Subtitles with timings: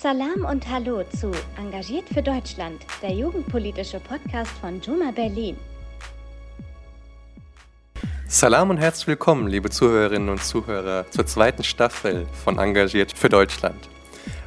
[0.00, 5.58] Salam und Hallo zu Engagiert für Deutschland, der jugendpolitische Podcast von Juma Berlin.
[8.26, 13.90] Salam und herzlich willkommen, liebe Zuhörerinnen und Zuhörer, zur zweiten Staffel von Engagiert für Deutschland.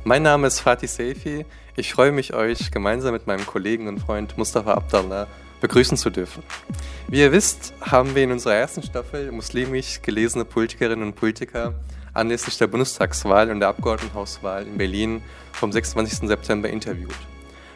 [0.04, 1.46] Mein Name ist Fatih Seifi.
[1.76, 5.28] Ich freue mich, euch gemeinsam mit meinem Kollegen und Freund Mustafa Abdallah
[5.62, 6.42] begrüßen zu dürfen.
[7.10, 11.76] Wie ihr wisst, haben wir in unserer ersten Staffel muslimisch gelesene Politikerinnen und Politiker
[12.14, 16.28] anlässlich der Bundestagswahl und der Abgeordnetenhauswahl in Berlin vom 26.
[16.28, 17.16] September interviewt.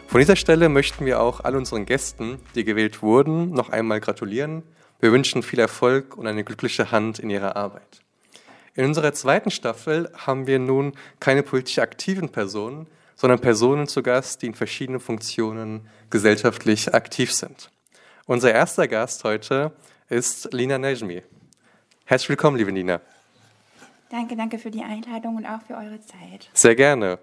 [0.07, 4.63] Von dieser Stelle möchten wir auch all unseren Gästen, die gewählt wurden, noch einmal gratulieren.
[4.99, 8.01] Wir wünschen viel Erfolg und eine glückliche Hand in ihrer Arbeit.
[8.73, 14.41] In unserer zweiten Staffel haben wir nun keine politisch aktiven Personen, sondern Personen zu Gast,
[14.41, 17.71] die in verschiedenen Funktionen gesellschaftlich aktiv sind.
[18.27, 19.71] Unser erster Gast heute
[20.09, 21.23] ist Lina Nejmi.
[22.05, 23.01] Herzlich willkommen, liebe Lina.
[24.09, 26.49] Danke, danke für die Einladung und auch für eure Zeit.
[26.53, 27.19] Sehr gerne.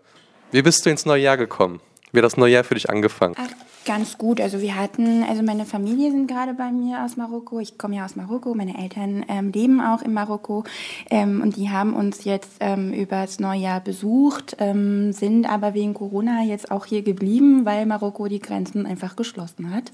[0.51, 1.80] Wie bist du ins neue Jahr gekommen?
[2.15, 3.35] Wie hat das neue Jahr für dich angefangen?
[3.37, 3.48] Ach,
[3.84, 4.41] ganz gut.
[4.41, 7.59] Also wir hatten, also meine Familie sind gerade bei mir aus Marokko.
[7.59, 8.55] Ich komme ja aus Marokko.
[8.55, 10.62] Meine Eltern ähm, leben auch in Marokko
[11.11, 15.93] ähm, und die haben uns jetzt ähm, über das Neujahr besucht, ähm, sind aber wegen
[15.93, 19.91] Corona jetzt auch hier geblieben, weil Marokko die Grenzen einfach geschlossen hat.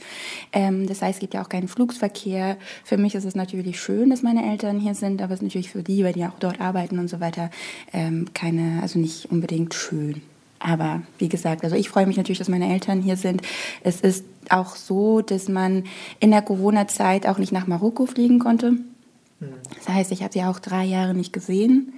[0.52, 2.58] Ähm, das heißt, es gibt ja auch keinen Flugsverkehr.
[2.84, 5.70] Für mich ist es natürlich schön, dass meine Eltern hier sind, aber es ist natürlich
[5.70, 7.50] für die, weil die auch dort arbeiten und so weiter,
[7.94, 10.20] ähm, keine, also nicht unbedingt schön.
[10.60, 13.42] Aber wie gesagt, also ich freue mich natürlich, dass meine Eltern hier sind.
[13.82, 15.84] Es ist auch so, dass man
[16.20, 18.74] in der Corona-Zeit auch nicht nach Marokko fliegen konnte.
[19.78, 21.94] Das heißt, ich habe sie auch drei Jahre nicht gesehen.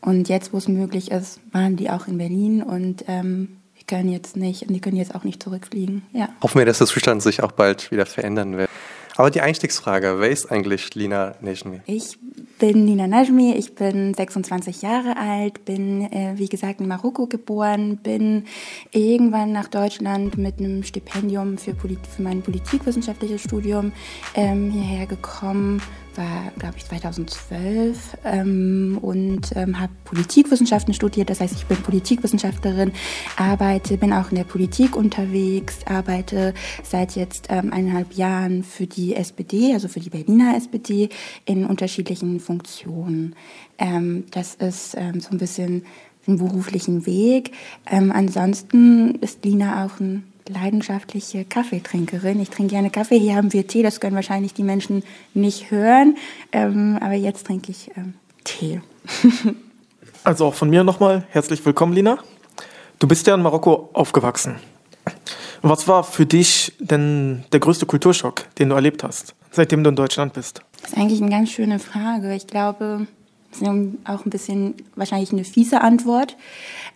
[0.00, 4.08] Und jetzt, wo es möglich ist, waren die auch in Berlin und ähm, die können
[4.08, 6.02] jetzt nicht, und die können jetzt auch nicht zurückfliegen.
[6.12, 6.28] Ja.
[6.42, 8.68] Hoffen wir, dass der Zustand sich auch bald wieder verändern wird.
[9.16, 11.80] Aber die Einstiegsfrage, wer ist eigentlich Lina Nejmi?
[11.86, 12.18] Ich
[12.58, 17.98] bin Lina Najmi, ich bin 26 Jahre alt, bin äh, wie gesagt in Marokko geboren,
[17.98, 18.44] bin
[18.92, 23.92] irgendwann nach Deutschland mit einem Stipendium für, Polit für mein politikwissenschaftliches Studium
[24.34, 25.82] ähm, hierher gekommen
[26.16, 31.30] war, glaube ich, 2012 ähm, und ähm, habe Politikwissenschaften studiert.
[31.30, 32.92] Das heißt, ich bin Politikwissenschaftlerin,
[33.36, 39.14] arbeite, bin auch in der Politik unterwegs, arbeite seit jetzt ähm, eineinhalb Jahren für die
[39.14, 41.08] SPD, also für die Berliner SPD,
[41.44, 43.34] in unterschiedlichen Funktionen.
[43.78, 45.84] Ähm, das ist ähm, so ein bisschen
[46.26, 47.52] den beruflichen Weg.
[47.90, 52.40] Ähm, ansonsten ist Lina auch ein leidenschaftliche Kaffeetrinkerin.
[52.40, 53.18] Ich trinke gerne Kaffee.
[53.18, 55.02] Hier haben wir Tee, das können wahrscheinlich die Menschen
[55.34, 56.16] nicht hören.
[56.52, 58.14] Ähm, aber jetzt trinke ich ähm,
[58.44, 58.80] Tee.
[60.24, 62.18] also auch von mir nochmal herzlich willkommen, Lina.
[62.98, 64.56] Du bist ja in Marokko aufgewachsen.
[65.62, 69.96] Was war für dich denn der größte Kulturschock, den du erlebt hast, seitdem du in
[69.96, 70.62] Deutschland bist?
[70.80, 72.34] Das ist eigentlich eine ganz schöne Frage.
[72.34, 73.06] Ich glaube,
[73.50, 73.68] das ist
[74.04, 76.36] auch ein bisschen wahrscheinlich eine fiese Antwort.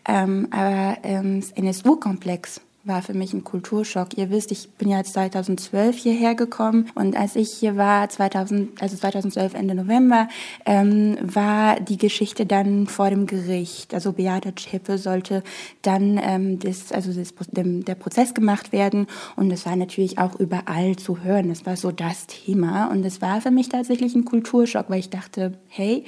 [0.09, 4.17] Ähm, aber ähm, das NSU-Komplex war für mich ein Kulturschock.
[4.17, 8.97] Ihr wisst, ich bin ja 2012 hierher gekommen und als ich hier war, 2000, also
[8.97, 10.29] 2012 Ende November,
[10.65, 13.93] ähm, war die Geschichte dann vor dem Gericht.
[13.95, 15.43] Also Beate Zschäpe sollte
[15.83, 20.39] dann ähm, das, also das, dem, der Prozess gemacht werden und es war natürlich auch
[20.39, 21.49] überall zu hören.
[21.49, 25.11] Das war so das Thema und es war für mich tatsächlich ein Kulturschock, weil ich
[25.11, 26.05] dachte, hey,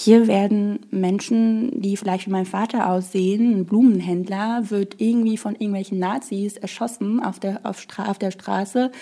[0.00, 5.98] hier werden Menschen, die vielleicht wie mein Vater aussehen, ein Blumenhändler, wird irgendwie von irgendwelchen
[5.98, 8.92] Nazis erschossen auf der, auf, Stra auf der Straße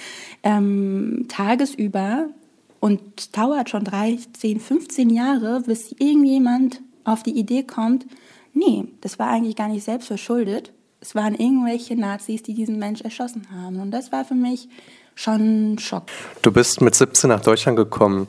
[0.43, 2.31] ähm, tagesüber
[2.81, 8.07] und dauert schon 13, 15 Jahre, bis irgendjemand auf die Idee kommt,
[8.55, 10.73] nee, das war eigentlich gar nicht selbst verschuldet.
[11.03, 13.81] Es waren irgendwelche Nazis, die diesen Mensch erschossen haben.
[13.81, 14.71] Und das war für mich
[15.15, 16.07] schon ein Schock.
[16.41, 18.29] Du bist mit 17 nach Deutschland gekommen.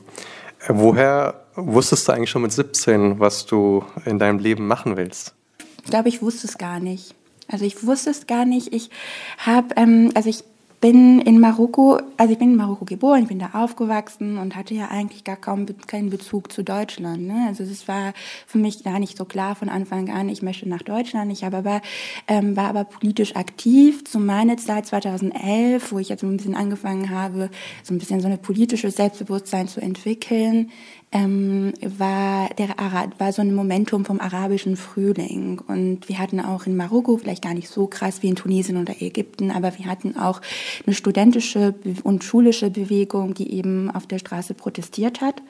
[0.68, 5.34] Woher Wusstest du eigentlich schon mit 17, was du in deinem Leben machen willst?
[5.82, 7.16] Ich glaube, ich wusste es gar nicht.
[7.48, 8.72] Also ich wusste es gar nicht.
[8.72, 8.90] Ich
[9.38, 10.44] habe, ähm, also ich
[10.80, 14.74] bin in Marokko, also ich bin in Marokko geboren, ich bin da aufgewachsen und hatte
[14.74, 17.26] ja eigentlich gar kaum keinen Bezug zu Deutschland.
[17.26, 17.46] Ne?
[17.48, 18.12] Also es war
[18.46, 21.32] für mich gar nicht so klar von Anfang an, ich möchte nach Deutschland.
[21.32, 21.80] Ich aber,
[22.28, 27.10] ähm, war aber politisch aktiv zu meiner Zeit 2011, wo ich jetzt ein bisschen angefangen
[27.10, 27.50] habe,
[27.82, 30.70] so ein bisschen so eine politische Selbstbewusstsein zu entwickeln
[31.10, 35.60] ähm, war, der Ara war so ein Momentum vom arabischen Frühling.
[35.66, 39.00] Und wir hatten auch in Marokko, vielleicht gar nicht so krass wie in Tunesien oder
[39.00, 40.42] Ägypten, aber wir hatten auch
[40.86, 45.42] eine studentische und schulische Bewegung, die eben auf der Straße protestiert hat.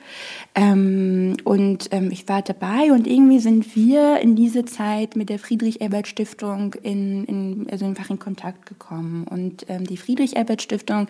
[0.55, 5.39] Ähm, und ähm, ich war dabei und irgendwie sind wir in diese Zeit mit der
[5.39, 9.25] Friedrich-Ebert-Stiftung in, in, also einfach in Kontakt gekommen.
[9.29, 11.07] Und ähm, die Friedrich-Ebert-Stiftung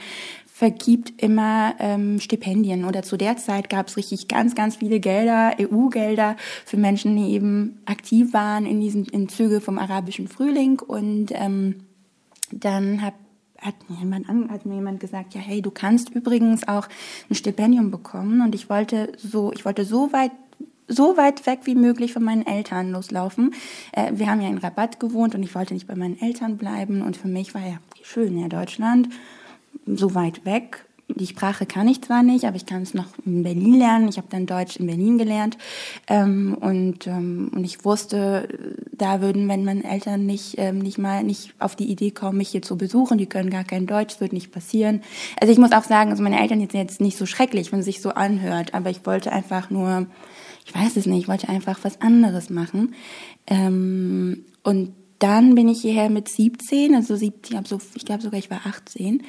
[0.59, 5.53] vergibt immer ähm, Stipendien oder zu der Zeit gab es richtig ganz, ganz viele Gelder,
[5.57, 6.35] EU-Gelder
[6.65, 11.75] für Menschen, die eben aktiv waren in diesen in Züge vom arabischen Frühling und ähm,
[12.51, 13.13] dann hab,
[13.61, 16.88] hat mir, jemand hat mir jemand gesagt, ja hey, du kannst übrigens auch
[17.29, 20.31] ein Stipendium bekommen und ich wollte so, ich wollte so weit
[20.91, 23.53] so weit weg wie möglich von meinen Eltern loslaufen.
[23.91, 27.03] Äh, wir haben ja in Rabatt gewohnt und ich wollte nicht bei meinen Eltern bleiben
[27.03, 29.09] und für mich war ja schön, ja Deutschland
[29.85, 30.85] so weit weg.
[31.15, 34.07] Die Sprache kann ich zwar nicht, aber ich kann es noch in Berlin lernen.
[34.07, 35.57] Ich habe dann Deutsch in Berlin gelernt.
[36.07, 38.47] Ähm, und, ähm, und ich wusste,
[38.91, 42.50] da würden, wenn meine Eltern nicht, ähm, nicht mal nicht auf die Idee kommen, mich
[42.50, 45.01] hier zu besuchen, die können gar kein Deutsch, wird nicht passieren.
[45.41, 47.85] Also ich muss auch sagen, also meine Eltern sind jetzt nicht so schrecklich, wenn es
[47.85, 50.05] sich so anhört, aber ich wollte einfach nur,
[50.65, 52.94] ich weiß es nicht, ich wollte einfach was anderes machen.
[53.47, 57.62] Ähm, und dann bin ich hierher mit 17, also 17,
[57.95, 59.24] ich glaube sogar ich war 18,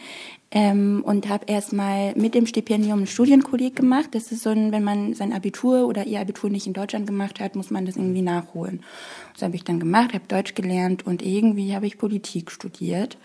[0.53, 4.09] ähm, und habe erstmal mit dem Stipendium ein Studienkolleg gemacht.
[4.13, 7.39] Das ist so ein, wenn man sein Abitur oder ihr Abitur nicht in Deutschland gemacht
[7.39, 8.83] hat, muss man das irgendwie nachholen.
[9.35, 13.17] Das habe ich dann gemacht, habe Deutsch gelernt und irgendwie habe ich Politik studiert.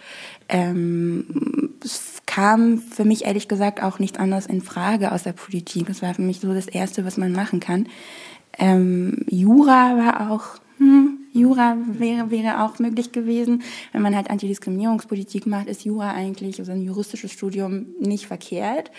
[0.49, 5.87] Ähm, es kam für mich ehrlich gesagt auch nichts anderes in Frage aus der Politik.
[5.87, 7.87] Das war für mich so das Erste, was man machen kann.
[8.59, 13.61] Ähm, Jura war auch hm, Jura wäre, wäre auch möglich gewesen.
[13.91, 18.89] Wenn man halt Antidiskriminierungspolitik macht, ist Jura eigentlich, also ein juristisches Studium, nicht verkehrt.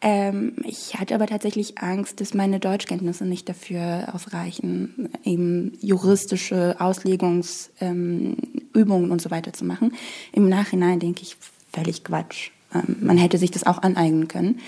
[0.00, 8.36] Ähm, ich hatte aber tatsächlich Angst, dass meine Deutschkenntnisse nicht dafür ausreichen, eben juristische Auslegungsübungen
[8.74, 9.94] ähm, und so weiter zu machen.
[10.32, 11.36] Im Nachhinein denke ich,
[11.72, 12.50] völlig Quatsch.
[12.74, 14.58] Ähm, man hätte sich das auch aneignen können.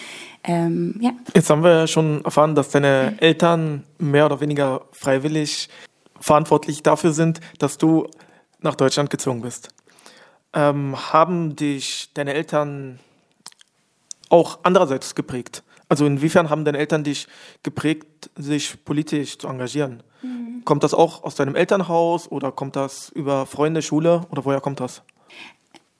[0.44, 1.10] Ähm, ja.
[1.34, 5.68] Jetzt haben wir schon erfahren, dass deine Eltern mehr oder weniger freiwillig
[6.20, 8.06] verantwortlich dafür sind, dass du
[8.60, 9.68] nach Deutschland gezogen bist.
[10.52, 12.98] Ähm, haben dich deine Eltern
[14.28, 15.62] auch andererseits geprägt?
[15.88, 17.28] Also inwiefern haben deine Eltern dich
[17.62, 20.02] geprägt, sich politisch zu engagieren?
[20.22, 20.62] Mhm.
[20.64, 24.80] Kommt das auch aus deinem Elternhaus oder kommt das über Freunde, Schule oder woher kommt
[24.80, 25.02] das?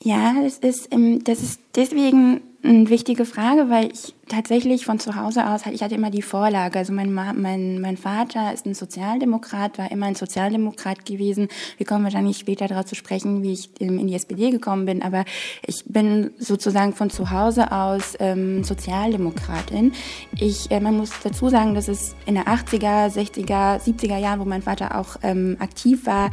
[0.02, 0.88] Ja, das ist,
[1.24, 5.94] das ist deswegen eine wichtige Frage, weil ich tatsächlich von zu Hause aus, ich hatte
[5.94, 6.78] immer die Vorlage.
[6.78, 11.48] Also mein, mein, mein Vater ist ein Sozialdemokrat, war immer ein Sozialdemokrat gewesen.
[11.76, 15.24] Wir kommen wahrscheinlich später darauf zu sprechen, wie ich in die SPD gekommen bin, aber
[15.64, 19.92] ich bin sozusagen von zu Hause aus ähm, Sozialdemokratin.
[20.38, 24.44] Ich, äh, man muss dazu sagen, dass es in der 80er, 60er, 70er Jahren, wo
[24.44, 26.30] mein Vater auch ähm, aktiv war,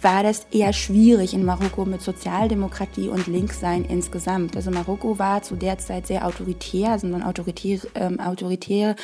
[0.00, 4.56] war das eher schwierig in Marokko mit Sozialdemokratie und Linkssein insgesamt.
[4.56, 8.96] Also Marokko war zu der Zeit sehr autoritär, also ein autoritär, ähm, autoritär,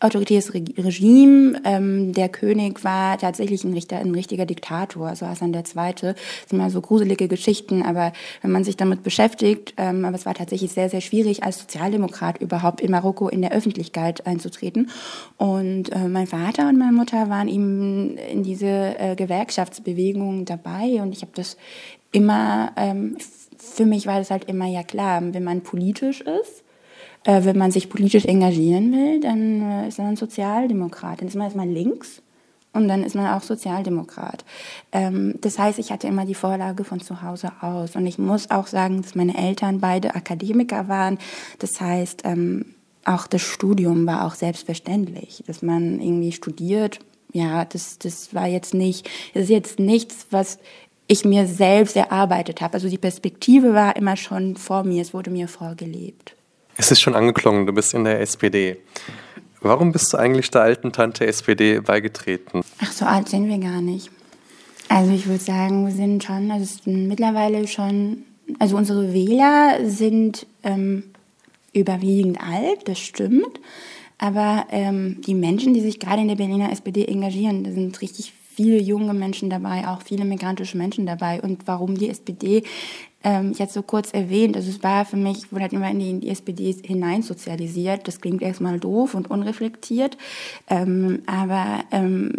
[0.00, 1.60] autoritäres Regime.
[1.64, 5.62] Ähm, der König war tatsächlich ein, Richter, ein richtiger Diktator, also Hassan II.
[5.62, 6.14] Das
[6.48, 10.34] sind mal so gruselige Geschichten, aber wenn man sich damit beschäftigt, ähm, aber es war
[10.34, 14.90] tatsächlich sehr, sehr schwierig, als Sozialdemokrat überhaupt in Marokko in der Öffentlichkeit einzutreten.
[15.36, 18.66] Und äh, mein Vater und meine Mutter waren eben in diese
[18.98, 21.56] äh, Gewerkschaftsbewegung dabei und ich habe das
[22.12, 23.16] immer ähm,
[23.62, 26.61] für mich war das halt immer ja klar, wenn man politisch ist,
[27.24, 31.20] äh, wenn man sich politisch engagieren will, dann äh, ist man Sozialdemokrat.
[31.20, 32.22] Dann ist man erstmal links
[32.72, 34.44] und dann ist man auch Sozialdemokrat.
[34.92, 37.96] Ähm, das heißt, ich hatte immer die Vorlage von zu Hause aus.
[37.96, 41.18] Und ich muss auch sagen, dass meine Eltern beide Akademiker waren.
[41.58, 42.74] Das heißt, ähm,
[43.04, 47.00] auch das Studium war auch selbstverständlich, dass man irgendwie studiert.
[47.32, 50.58] Ja, das, das war jetzt nicht, das ist jetzt nichts, was
[51.08, 52.74] ich mir selbst erarbeitet habe.
[52.74, 56.36] Also die Perspektive war immer schon vor mir, es wurde mir vorgelebt.
[56.82, 58.76] Es ist schon angeklungen, du bist in der SPD.
[59.60, 62.62] Warum bist du eigentlich der alten Tante SPD beigetreten?
[62.80, 64.10] Ach, so alt sind wir gar nicht.
[64.88, 68.24] Also ich würde sagen, wir sind schon, also sind mittlerweile schon,
[68.58, 71.04] also unsere Wähler sind ähm,
[71.72, 73.60] überwiegend alt, das stimmt.
[74.18, 78.32] Aber ähm, die Menschen, die sich gerade in der Berliner SPD engagieren, da sind richtig
[78.54, 81.40] viele junge Menschen dabei, auch viele migrantische Menschen dabei.
[81.40, 82.62] Und warum die SPD
[83.24, 85.98] ähm, hatte so kurz erwähnt, also es war für mich, ich wurde halt immer in
[85.98, 88.06] die, in die SPD hineinsozialisiert.
[88.08, 90.16] Das klingt erstmal doof und unreflektiert.
[90.68, 92.32] Ähm, aber ähm,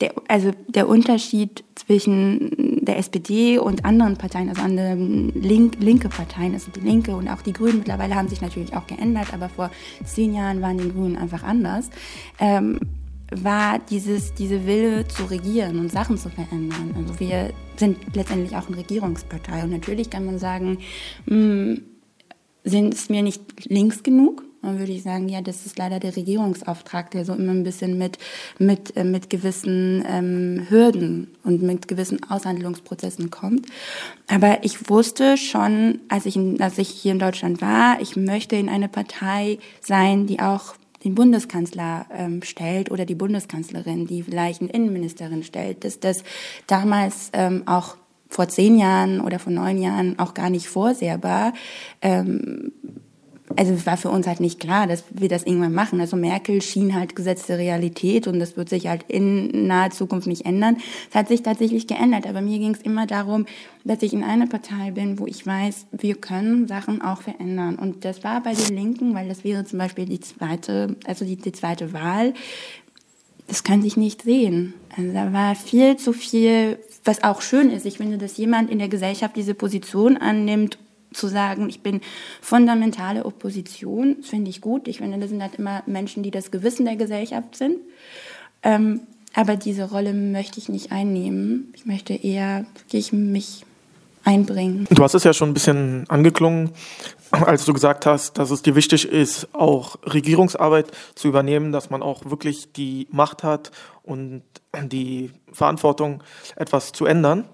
[0.00, 6.54] der, also der Unterschied zwischen der SPD und anderen Parteien, also anderen link, linke Parteien,
[6.54, 9.70] also die Linke und auch die Grünen mittlerweile haben sich natürlich auch geändert, aber vor
[10.04, 11.90] zehn Jahren waren die Grünen einfach anders.
[12.38, 12.78] Ähm,
[13.30, 16.94] war dieses, diese Wille zu regieren und Sachen zu verändern.
[16.96, 20.78] Also wir sind letztendlich auch eine Regierungspartei und natürlich kann man sagen,
[21.26, 21.82] hm,
[22.64, 24.44] sind es mir nicht links genug.
[24.60, 27.96] Dann würde ich sagen, ja, das ist leider der Regierungsauftrag, der so immer ein bisschen
[27.96, 28.18] mit,
[28.58, 33.66] mit, äh, mit gewissen ähm, Hürden und mit gewissen Aushandlungsprozessen kommt.
[34.26, 38.68] Aber ich wusste schon, als ich, als ich hier in Deutschland war, ich möchte in
[38.68, 40.74] eine Partei sein, die auch
[41.04, 46.24] den Bundeskanzler ähm, stellt oder die Bundeskanzlerin, die vielleicht eine Innenministerin stellt, dass das
[46.66, 47.96] damals ähm, auch
[48.28, 51.52] vor zehn Jahren oder vor neun Jahren auch gar nicht vorsehbar
[52.02, 52.72] ähm,
[53.56, 56.00] also es war für uns halt nicht klar, dass wir das irgendwann machen.
[56.00, 60.44] Also Merkel schien halt gesetzte Realität und das wird sich halt in naher Zukunft nicht
[60.44, 60.76] ändern.
[61.08, 63.46] Es hat sich tatsächlich geändert, aber mir ging es immer darum,
[63.84, 67.76] dass ich in einer Partei bin, wo ich weiß, wir können Sachen auch verändern.
[67.76, 71.36] Und das war bei den Linken, weil das wäre zum Beispiel die zweite, also die,
[71.36, 72.34] die zweite Wahl.
[73.46, 74.74] Das kann sich nicht sehen.
[74.94, 77.86] Also da war viel zu viel, was auch schön ist.
[77.86, 80.76] Ich finde, dass jemand in der Gesellschaft diese Position annimmt
[81.12, 82.00] zu sagen, ich bin
[82.40, 84.88] fundamentale Opposition, finde ich gut.
[84.88, 87.78] Ich finde, das sind halt immer Menschen, die das Gewissen der Gesellschaft sind.
[88.62, 89.00] Ähm,
[89.34, 91.72] aber diese Rolle möchte ich nicht einnehmen.
[91.74, 93.64] Ich möchte eher wirklich mich
[94.24, 94.86] einbringen.
[94.90, 96.70] Du hast es ja schon ein bisschen angeklungen,
[97.30, 102.02] als du gesagt hast, dass es dir wichtig ist, auch Regierungsarbeit zu übernehmen, dass man
[102.02, 103.70] auch wirklich die Macht hat
[104.02, 104.42] und
[104.82, 106.22] die Verantwortung,
[106.56, 107.44] etwas zu ändern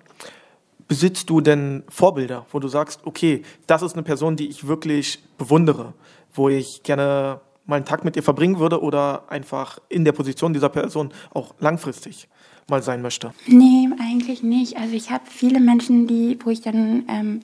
[0.89, 5.23] besitzt du denn Vorbilder, wo du sagst, okay, das ist eine Person, die ich wirklich
[5.39, 5.95] bewundere,
[6.33, 10.53] wo ich gerne mal einen Tag mit ihr verbringen würde oder einfach in der Position
[10.53, 12.29] dieser Person auch langfristig
[12.69, 13.33] mal sein möchte?
[13.47, 14.77] Nee, eigentlich nicht.
[14.77, 17.41] Also ich habe viele Menschen, die, wo ich dann ähm,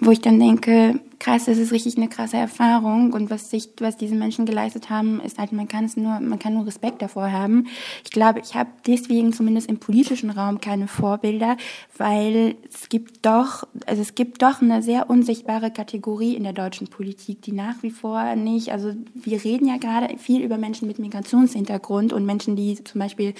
[0.00, 3.96] wo ich dann denke, krass, das ist richtig eine krasse Erfahrung und was sich, was
[3.96, 7.32] diese Menschen geleistet haben, ist halt, man kann es nur, man kann nur Respekt davor
[7.32, 7.66] haben.
[8.04, 11.56] Ich glaube, ich habe deswegen zumindest im politischen Raum keine Vorbilder,
[11.96, 16.86] weil es gibt doch, also es gibt doch eine sehr unsichtbare Kategorie in der deutschen
[16.86, 21.00] Politik, die nach wie vor nicht, also wir reden ja gerade viel über Menschen mit
[21.00, 23.34] Migrationshintergrund und Menschen, die zum Beispiel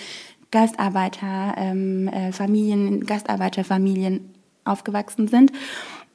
[0.50, 4.30] Gastarbeiter, ähm, äh, Familien, Gastarbeiterfamilien
[4.64, 5.52] aufgewachsen sind.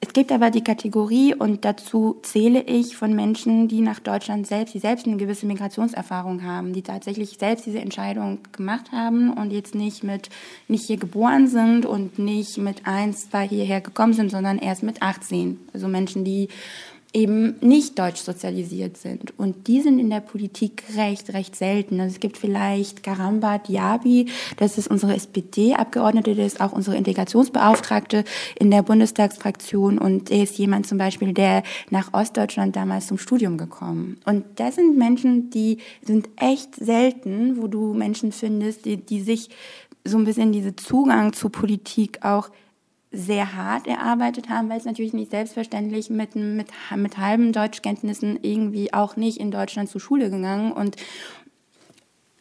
[0.05, 4.74] Es gibt aber die Kategorie, und dazu zähle ich von Menschen, die nach Deutschland selbst,
[4.74, 9.75] die selbst eine gewisse Migrationserfahrung haben, die tatsächlich selbst diese Entscheidung gemacht haben und jetzt
[9.75, 10.27] nicht mit,
[10.67, 15.01] nicht hier geboren sind und nicht mit eins, zwei hierher gekommen sind, sondern erst mit
[15.01, 15.57] 18.
[15.72, 16.50] Also Menschen, die
[17.13, 19.38] eben nicht deutsch sozialisiert sind.
[19.38, 22.00] Und die sind in der Politik recht, recht selten.
[22.00, 24.27] Also es gibt vielleicht Karamba Diaby,
[24.58, 28.24] das ist unsere SPD-Abgeordnete, der ist auch unsere Integrationsbeauftragte
[28.60, 33.58] in der Bundestagsfraktion und er ist jemand zum Beispiel, der nach Ostdeutschland damals zum Studium
[33.58, 34.17] gekommen.
[34.25, 39.50] Und das sind Menschen, die sind echt selten, wo du Menschen findest, die, die sich
[40.03, 42.50] so ein bisschen diese Zugang zu Politik auch
[43.13, 48.93] sehr hart erarbeitet haben, weil es natürlich nicht selbstverständlich mit, mit, mit halben Deutschkenntnissen irgendwie
[48.93, 50.98] auch nicht in Deutschland zur Schule gegangen und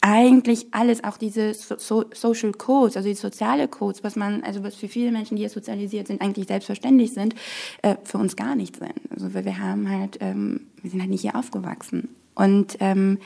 [0.00, 4.74] eigentlich alles, auch diese so Social Codes, also die soziale Codes, was man, also was
[4.74, 7.36] für viele Menschen, die hier sozialisiert sind, eigentlich selbstverständlich sind,
[7.82, 8.94] äh, für uns gar nicht sind.
[9.10, 12.08] Also wir haben halt, ähm, wir sind halt nicht hier aufgewachsen.
[12.34, 13.18] Und ähm,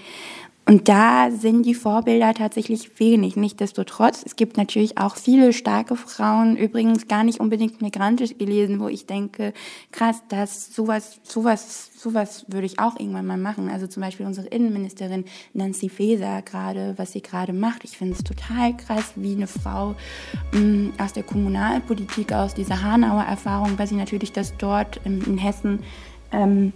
[0.68, 3.36] und da sind die Vorbilder tatsächlich wenig.
[3.36, 8.88] Nichtsdestotrotz, es gibt natürlich auch viele starke Frauen, übrigens gar nicht unbedingt migrantisch gelesen, wo
[8.88, 9.52] ich denke,
[9.92, 13.70] krass, das sowas, sowas, sowas würde ich auch irgendwann mal machen.
[13.70, 17.84] Also zum Beispiel unsere Innenministerin Nancy Faeser gerade, was sie gerade macht.
[17.84, 19.94] Ich finde es total krass, wie eine Frau
[20.50, 25.22] mh, mm, aus der Kommunalpolitik, aus dieser Hanauer Erfahrung, weil sie natürlich das dort in,
[25.26, 25.84] in Hessen
[26.32, 26.72] ähm,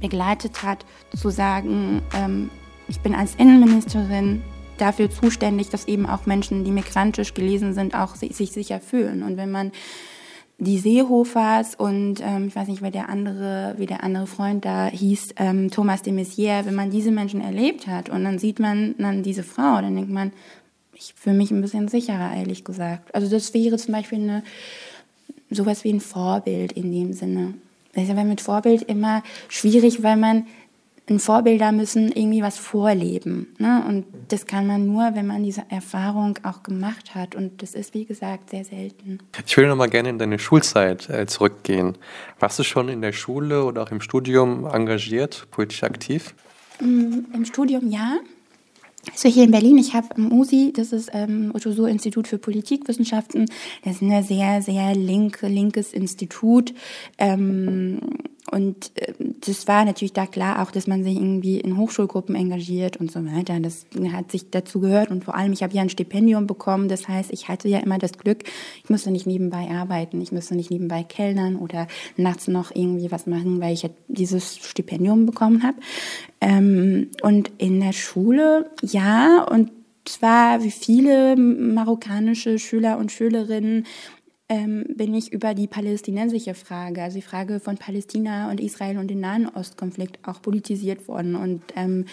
[0.00, 2.50] begleitet hat, zu sagen, ähm,
[2.90, 4.42] ich bin als Innenministerin
[4.76, 9.22] dafür zuständig, dass eben auch Menschen, die migrantisch gelesen sind, auch sich sicher fühlen.
[9.22, 9.72] Und wenn man
[10.58, 14.86] die Seehofers und ähm, ich weiß nicht, wie der andere, wie der andere Freund da
[14.88, 18.94] hieß, ähm, Thomas de Maizière, wenn man diese Menschen erlebt hat und dann sieht man
[18.98, 20.32] dann diese Frau, dann denkt man,
[20.92, 23.14] ich fühle mich ein bisschen sicherer, ehrlich gesagt.
[23.14, 24.42] Also das wäre zum Beispiel eine,
[25.50, 27.54] sowas wie ein Vorbild in dem Sinne.
[27.94, 30.46] Das ist aber mit Vorbild immer schwierig, weil man
[31.18, 33.54] Vorbilder müssen irgendwie was vorleben.
[33.58, 33.84] Ne?
[33.88, 37.34] Und das kann man nur, wenn man diese Erfahrung auch gemacht hat.
[37.34, 39.18] Und das ist, wie gesagt, sehr selten.
[39.46, 41.98] Ich will noch mal gerne in deine Schulzeit äh, zurückgehen.
[42.38, 46.34] Warst du schon in der Schule oder auch im Studium engagiert, politisch aktiv?
[46.80, 48.18] Mm, Im Studium ja.
[49.10, 53.46] Also hier in Berlin, ich habe am USI, das ist ähm, Otto Institut für Politikwissenschaften,
[53.82, 56.74] das ist ein sehr, sehr linke, linkes Institut.
[57.16, 57.98] Ähm,
[58.50, 62.96] und äh, das war natürlich da klar auch, dass man sich irgendwie in Hochschulgruppen engagiert
[62.96, 63.58] und so weiter.
[63.60, 66.88] Das hat sich dazu gehört und vor allem, ich habe ja ein Stipendium bekommen.
[66.88, 68.44] Das heißt, ich hatte ja immer das Glück,
[68.82, 73.26] ich musste nicht nebenbei arbeiten, ich musste nicht nebenbei kellnern oder nachts noch irgendwie was
[73.26, 75.76] machen, weil ich ja dieses Stipendium bekommen habe.
[76.40, 79.70] Ähm, und in der Schule, ja, und
[80.04, 83.86] zwar wie viele marokkanische Schüler und Schülerinnen
[84.50, 89.08] ähm, bin ich über die palästinensische Frage, also die Frage von Palästina und Israel und
[89.08, 91.36] den Nahen Ostkonflikt auch politisiert worden.
[91.36, 92.06] Und ähm,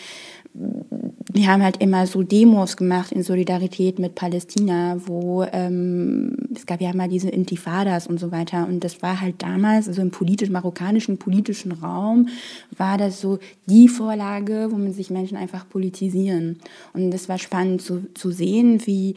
[0.53, 6.79] wir haben halt immer so Demos gemacht in Solidarität mit Palästina, wo ähm, es gab
[6.79, 8.67] ja mal diese Intifadas und so weiter.
[8.67, 12.29] Und das war halt damals, also im politisch, marokkanischen politischen Raum,
[12.77, 16.60] war das so die Vorlage, wo man sich Menschen einfach politisieren.
[16.94, 19.15] Und das war spannend zu, zu sehen, wie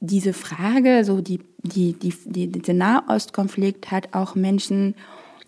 [0.00, 4.94] diese Frage, so die, die, die, die, der Nahostkonflikt hat auch Menschen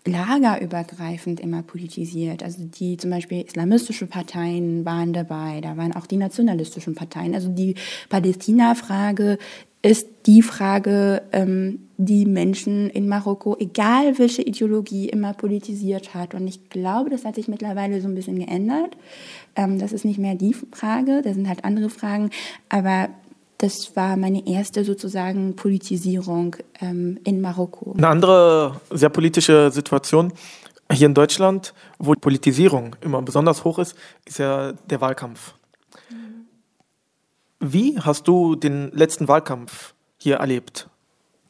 [0.05, 2.43] lagerübergreifend immer politisiert.
[2.43, 7.33] Also die zum Beispiel islamistische Parteien waren dabei, da waren auch die nationalistischen Parteien.
[7.33, 7.75] Also die
[8.09, 9.37] Palästina-Frage
[9.81, 16.33] ist die Frage, ähm, die Menschen in Marokko, egal welche Ideologie, immer politisiert hat.
[16.33, 18.95] Und ich glaube, das hat sich mittlerweile so ein bisschen geändert.
[19.55, 22.29] Ähm, das ist nicht mehr die Frage, das sind halt andere Fragen.
[22.69, 23.09] Aber
[23.57, 27.93] das war meine erste sozusagen Politisierung ähm, in Marokko.
[27.97, 30.33] Eine andere sehr politische Situation
[30.91, 33.95] hier in Deutschland, wo Politisierung immer besonders hoch ist,
[34.25, 35.53] ist ja der Wahlkampf.
[36.09, 36.45] Mhm.
[37.59, 40.89] Wie hast du den letzten Wahlkampf hier erlebt?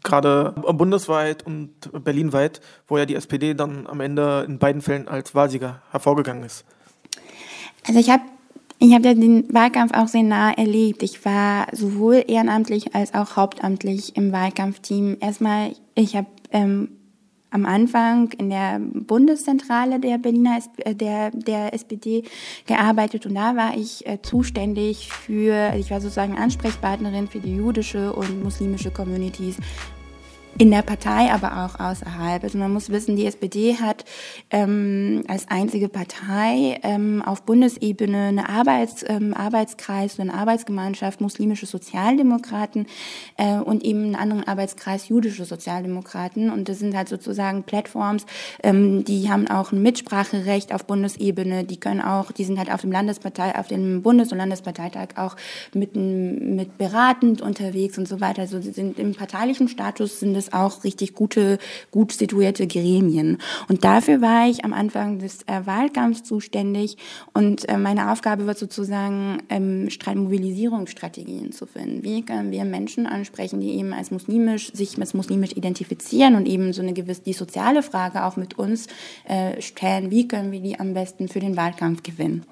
[0.03, 5.33] Gerade bundesweit und berlinweit, wo ja die SPD dann am Ende in beiden Fällen als
[5.33, 6.65] Wahlsieger hervorgegangen ist.
[7.87, 8.23] Also ich habe
[8.83, 11.03] ich habe ja den Wahlkampf auch sehr nah erlebt.
[11.03, 15.15] Ich war sowohl ehrenamtlich als auch hauptamtlich im Wahlkampfteam.
[15.21, 16.89] Erstmal, ich habe ähm,
[17.49, 22.23] am Anfang in der Bundeszentrale der Berliner äh, der, der SPD
[22.65, 28.11] gearbeitet und da war ich äh, zuständig für, ich war sozusagen Ansprechpartnerin für die jüdische
[28.11, 29.57] und muslimische Communities
[30.57, 32.43] in der Partei, aber auch außerhalb.
[32.43, 34.05] Also man muss wissen, die SPD hat
[34.51, 42.85] ähm, als einzige Partei ähm, auf Bundesebene eine Arbeits, ähm, Arbeitskreis, eine Arbeitsgemeinschaft muslimische Sozialdemokraten
[43.37, 46.51] äh, und eben einen anderen Arbeitskreis jüdische Sozialdemokraten.
[46.51, 48.25] Und das sind halt sozusagen Plattforms,
[48.61, 51.63] ähm, die haben auch ein Mitspracherecht auf Bundesebene.
[51.63, 55.35] Die können auch, die sind halt auf dem Landespartei, auf dem Bundes- und Landesparteitag auch
[55.73, 58.43] mit, mit beratend unterwegs und so weiter.
[58.43, 61.59] Also sind im parteilichen Status sind es auch richtig gute,
[61.91, 63.37] gut situierte Gremien.
[63.69, 66.97] Und dafür war ich am Anfang des äh, Wahlkampfs zuständig
[67.33, 72.03] und äh, meine Aufgabe war sozusagen, ähm, Mobilisierungsstrategien zu finden.
[72.03, 76.73] Wie können wir Menschen ansprechen, die eben als muslimisch, sich als muslimisch identifizieren und eben
[76.73, 78.87] so eine gewisse, die soziale Frage auch mit uns
[79.27, 82.45] äh, stellen, wie können wir die am besten für den Wahlkampf gewinnen.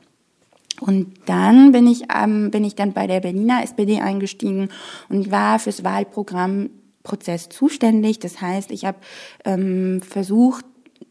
[0.79, 4.69] Und dann bin ich, ähm, bin ich dann bei der Berliner SPD eingestiegen
[5.09, 6.69] und war fürs Wahlprogramm
[7.03, 8.19] Prozess zuständig.
[8.19, 8.97] Das heißt, ich habe
[9.45, 10.65] ähm, versucht,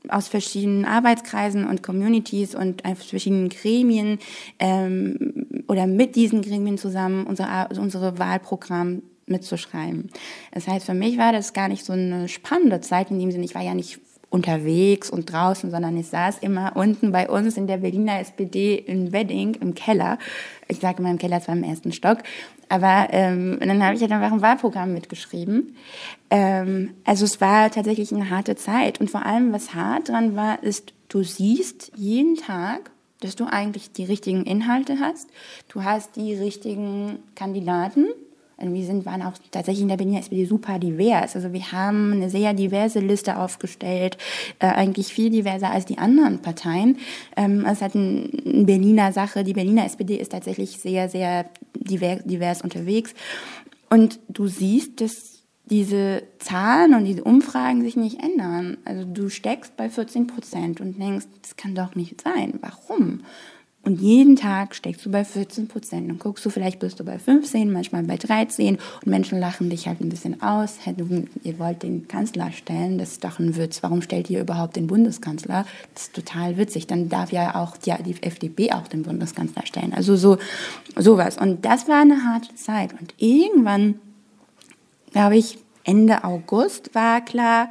[0.08, 4.18] aus verschiedenen Arbeitskreisen und Communities und aus verschiedenen Gremien
[4.58, 10.10] ähm, oder mit diesen Gremien zusammen unser, unsere Wahlprogramm mitzuschreiben.
[10.52, 13.44] Das heißt, für mich war das gar nicht so eine spannende Zeit in dem Sinne,
[13.44, 14.00] ich war ja nicht
[14.30, 19.12] unterwegs und draußen, sondern ich saß immer unten bei uns in der Berliner SPD in
[19.12, 20.18] Wedding im Keller.
[20.68, 22.18] Ich sage immer im Keller, zwar im ersten Stock.
[22.70, 25.76] Aber ähm, dann habe ich halt einfach ein Wahlprogramm mitgeschrieben.
[26.30, 29.00] Ähm, also es war tatsächlich eine harte Zeit.
[29.00, 33.90] Und vor allem, was hart dran war, ist, du siehst jeden Tag, dass du eigentlich
[33.90, 35.28] die richtigen Inhalte hast.
[35.68, 38.06] Du hast die richtigen Kandidaten
[38.60, 41.34] wir sind, waren auch tatsächlich in der Berliner SPD super divers.
[41.34, 44.18] Also wir haben eine sehr diverse Liste aufgestellt,
[44.58, 46.98] äh, eigentlich viel diverser als die anderen Parteien.
[47.36, 48.28] Ähm, es hat eine
[48.64, 49.44] Berliner Sache.
[49.44, 53.14] Die Berliner SPD ist tatsächlich sehr, sehr divers, divers unterwegs.
[53.88, 58.76] Und du siehst, dass diese Zahlen und diese Umfragen sich nicht ändern.
[58.84, 62.58] Also du steckst bei 14 Prozent und denkst, das kann doch nicht sein.
[62.60, 63.20] Warum?
[63.82, 66.10] Und jeden Tag steckst du bei 14 Prozent.
[66.10, 69.88] Dann guckst du, vielleicht bist du bei 15, manchmal bei 13 und Menschen lachen dich
[69.88, 70.76] halt ein bisschen aus.
[70.84, 73.82] Hey, du, ihr wollt den Kanzler stellen, das ist doch ein Witz.
[73.82, 75.64] Warum stellt ihr überhaupt den Bundeskanzler?
[75.94, 76.88] Das ist total witzig.
[76.88, 79.94] Dann darf ja auch die, die FDP auch den Bundeskanzler stellen.
[79.94, 80.36] Also so
[80.94, 81.38] sowas.
[81.38, 82.92] Und das war eine harte Zeit.
[83.00, 83.98] Und irgendwann,
[85.12, 87.70] glaube ich, Ende August war klar,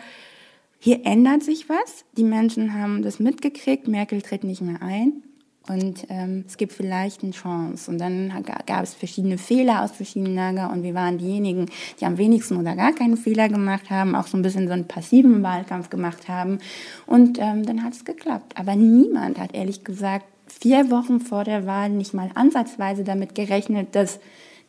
[0.79, 2.03] hier ändert sich was.
[2.17, 3.87] Die Menschen haben das mitgekriegt.
[3.87, 5.21] Merkel tritt nicht mehr ein.
[5.69, 7.91] Und ähm, es gibt vielleicht eine Chance.
[7.91, 11.67] Und dann gab es verschiedene Fehler aus verschiedenen Lager und wir waren diejenigen,
[11.99, 14.87] die am wenigsten oder gar keinen Fehler gemacht haben, auch so ein bisschen so einen
[14.87, 16.57] passiven Wahlkampf gemacht haben.
[17.05, 18.53] Und ähm, dann hat es geklappt.
[18.57, 23.93] Aber niemand hat ehrlich gesagt vier Wochen vor der Wahl nicht mal ansatzweise damit gerechnet,
[23.93, 24.19] dass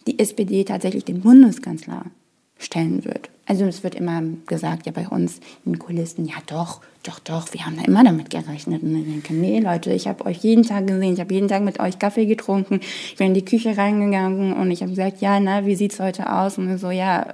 [0.07, 2.05] die SPD tatsächlich den Bundeskanzler
[2.59, 3.31] stellen wird.
[3.51, 7.67] Also es wird immer gesagt, ja bei uns in Kulissen, ja doch, doch, doch, wir
[7.67, 8.85] haben da immer damit gerechnet.
[8.85, 11.63] Und ich denke, nee Leute, ich habe euch jeden Tag gesehen, ich habe jeden Tag
[11.63, 15.41] mit euch Kaffee getrunken, ich bin in die Küche reingegangen und ich habe gesagt, ja,
[15.41, 16.59] na, wie sieht's heute aus?
[16.59, 17.27] Und so, ja,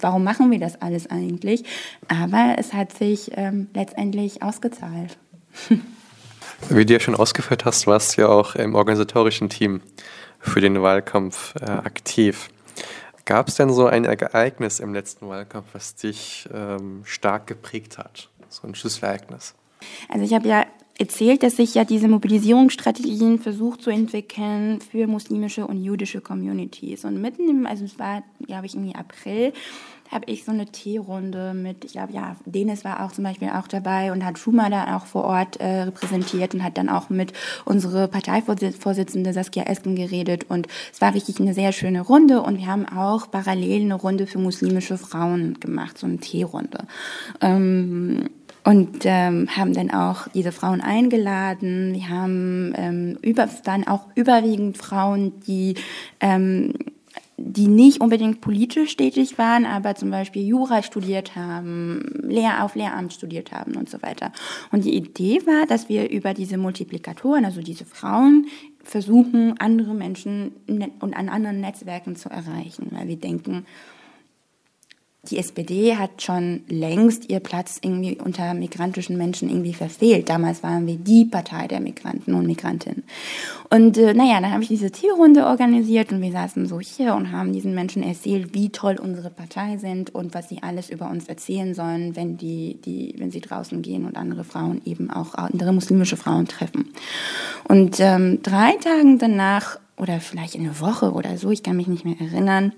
[0.00, 1.62] warum machen wir das alles eigentlich?
[2.08, 5.16] Aber es hat sich ähm, letztendlich ausgezahlt.
[6.68, 9.82] Wie du ja schon ausgeführt hast, warst du ja auch im organisatorischen Team
[10.40, 12.48] für den Wahlkampf äh, aktiv.
[13.24, 18.28] Gab es denn so ein Ereignis im letzten Wahlkampf, was dich ähm, stark geprägt hat?
[18.48, 19.54] So ein Schlüsselereignis?
[20.08, 20.66] Also ich habe ja
[20.98, 27.04] erzählt, dass sich ja diese Mobilisierungsstrategien versucht zu entwickeln für muslimische und jüdische Communities.
[27.04, 29.52] Und mitten im, also es war, glaube ich, irgendwie April,
[30.10, 33.66] habe ich so eine Teerunde mit, ich glaube, ja, Denis war auch zum Beispiel auch
[33.66, 37.32] dabei und hat Schuma da auch vor Ort äh, repräsentiert und hat dann auch mit
[37.64, 42.66] unsere Parteivorsitzende Saskia Esken geredet und es war richtig eine sehr schöne Runde und wir
[42.66, 46.86] haben auch parallel eine Runde für muslimische Frauen gemacht, so eine Teerunde.
[47.40, 48.28] Ähm,
[48.64, 51.92] und ähm, haben dann auch diese Frauen eingeladen.
[51.92, 55.74] Wir haben ähm, über, dann auch überwiegend Frauen, die
[56.20, 56.72] ähm,
[57.36, 63.12] die nicht unbedingt politisch tätig waren, aber zum Beispiel Jura studiert haben, Lehr auf Lehramt
[63.12, 64.32] studiert haben und so weiter.
[64.70, 68.46] Und die Idee war, dass wir über diese Multiplikatoren, also diese Frauen,
[68.82, 70.52] versuchen, andere Menschen
[71.00, 73.64] und an anderen Netzwerken zu erreichen, weil wir denken,
[75.30, 80.28] die SPD hat schon längst ihr Platz irgendwie unter migrantischen Menschen irgendwie verfehlt.
[80.28, 83.04] Damals waren wir die Partei der Migranten und Migrantinnen.
[83.70, 87.32] Und äh, naja, dann habe ich diese Tierrunde organisiert und wir saßen so hier und
[87.32, 91.26] haben diesen Menschen erzählt, wie toll unsere Partei sind und was sie alles über uns
[91.28, 95.72] erzählen sollen, wenn die, die, wenn sie draußen gehen und andere Frauen eben auch andere
[95.72, 96.90] muslimische Frauen treffen.
[97.68, 102.04] Und ähm, drei Tagen danach oder vielleicht eine Woche oder so, ich kann mich nicht
[102.04, 102.72] mehr erinnern,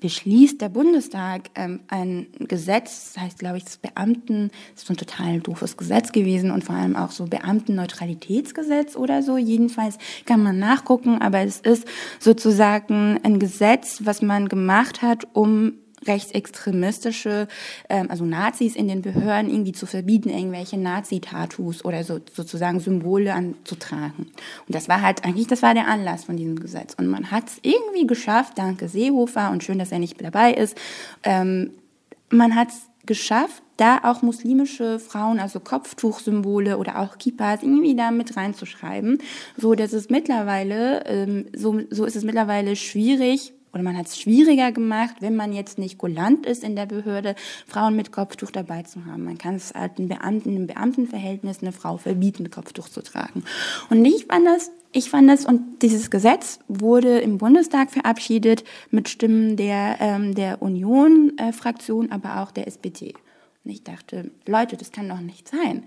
[0.00, 4.94] beschließt der Bundestag ähm, ein Gesetz, das heißt, glaube ich, das Beamten, das ist so
[4.94, 9.36] ein total doofes Gesetz gewesen und vor allem auch so Beamtenneutralitätsgesetz oder so.
[9.38, 11.86] Jedenfalls kann man nachgucken, aber es ist
[12.18, 15.74] sozusagen ein Gesetz, was man gemacht hat, um
[16.08, 17.48] rechtsextremistische,
[17.88, 23.32] ähm, also Nazis in den Behörden irgendwie zu verbieten, irgendwelche Nazi-Tattoos oder so sozusagen Symbole
[23.34, 24.26] anzutragen.
[24.66, 26.94] Und das war halt eigentlich, das war der Anlass von diesem Gesetz.
[26.94, 30.76] Und man hat es irgendwie geschafft, danke Seehofer und schön, dass er nicht dabei ist,
[31.22, 31.70] ähm,
[32.30, 38.10] man hat es geschafft, da auch muslimische Frauen, also Kopftuchsymbole oder auch Kippas irgendwie da
[38.10, 39.18] mit reinzuschreiben,
[39.56, 44.18] so dass es mittlerweile, ähm, so, so ist es mittlerweile schwierig, oder man hat es
[44.18, 47.34] schwieriger gemacht, wenn man jetzt nicht kulant ist in der Behörde,
[47.66, 49.24] Frauen mit Kopftuch dabei zu haben.
[49.24, 53.44] Man kann es halt einem Beamten, im Beamtenverhältnis eine Frau verbieten, Kopftuch zu tragen.
[53.90, 59.08] Und ich fand das, ich fand das, und dieses Gesetz wurde im Bundestag verabschiedet mit
[59.08, 63.14] Stimmen der, ähm, der Union-Fraktion, aber auch der SPD.
[63.64, 65.84] Und ich dachte, Leute, das kann doch nicht sein.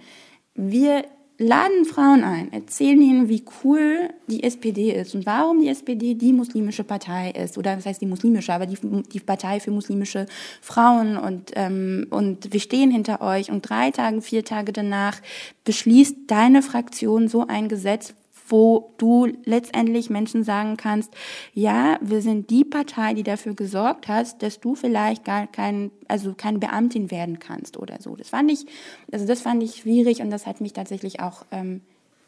[0.53, 1.05] Wir
[1.41, 6.33] laden Frauen ein, erzählen ihnen, wie cool die SPD ist und warum die SPD die
[6.33, 7.57] muslimische Partei ist.
[7.57, 8.77] Oder das heißt die muslimische, aber die,
[9.11, 10.27] die Partei für muslimische
[10.61, 11.17] Frauen.
[11.17, 13.51] Und, ähm, und wir stehen hinter euch.
[13.51, 15.19] Und drei Tage, vier Tage danach
[15.65, 18.13] beschließt deine Fraktion so ein Gesetz,
[18.51, 21.13] wo du letztendlich Menschen sagen kannst,
[21.53, 26.33] ja, wir sind die Partei, die dafür gesorgt hat, dass du vielleicht gar kein, also
[26.33, 28.15] keine Beamtin werden kannst oder so.
[28.15, 28.65] Das fand ich,
[29.11, 31.81] also das fand ich schwierig und das hat mich tatsächlich auch ähm,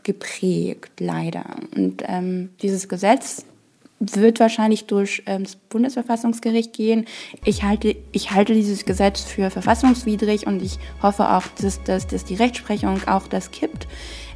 [0.03, 1.45] geprägt, leider.
[1.75, 3.45] Und ähm, dieses Gesetz
[3.99, 7.05] wird wahrscheinlich durch ähm, das Bundesverfassungsgericht gehen.
[7.45, 12.25] Ich halte, ich halte dieses Gesetz für verfassungswidrig und ich hoffe auch, dass, dass, dass
[12.25, 13.87] die Rechtsprechung auch das kippt.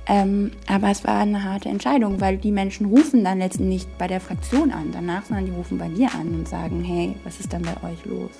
[0.09, 4.07] Ähm, aber es war eine harte Entscheidung, weil die Menschen rufen dann letztendlich nicht bei
[4.07, 7.51] der Fraktion an danach, sondern die rufen bei dir an und sagen, hey, was ist
[7.51, 8.31] denn bei euch los?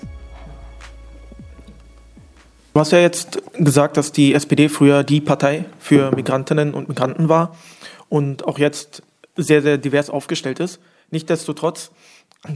[2.72, 7.28] Du hast ja jetzt gesagt, dass die SPD früher die Partei für Migrantinnen und Migranten
[7.28, 7.54] war
[8.08, 9.02] und auch jetzt
[9.36, 10.80] sehr, sehr divers aufgestellt ist.
[11.10, 11.90] Nichtsdestotrotz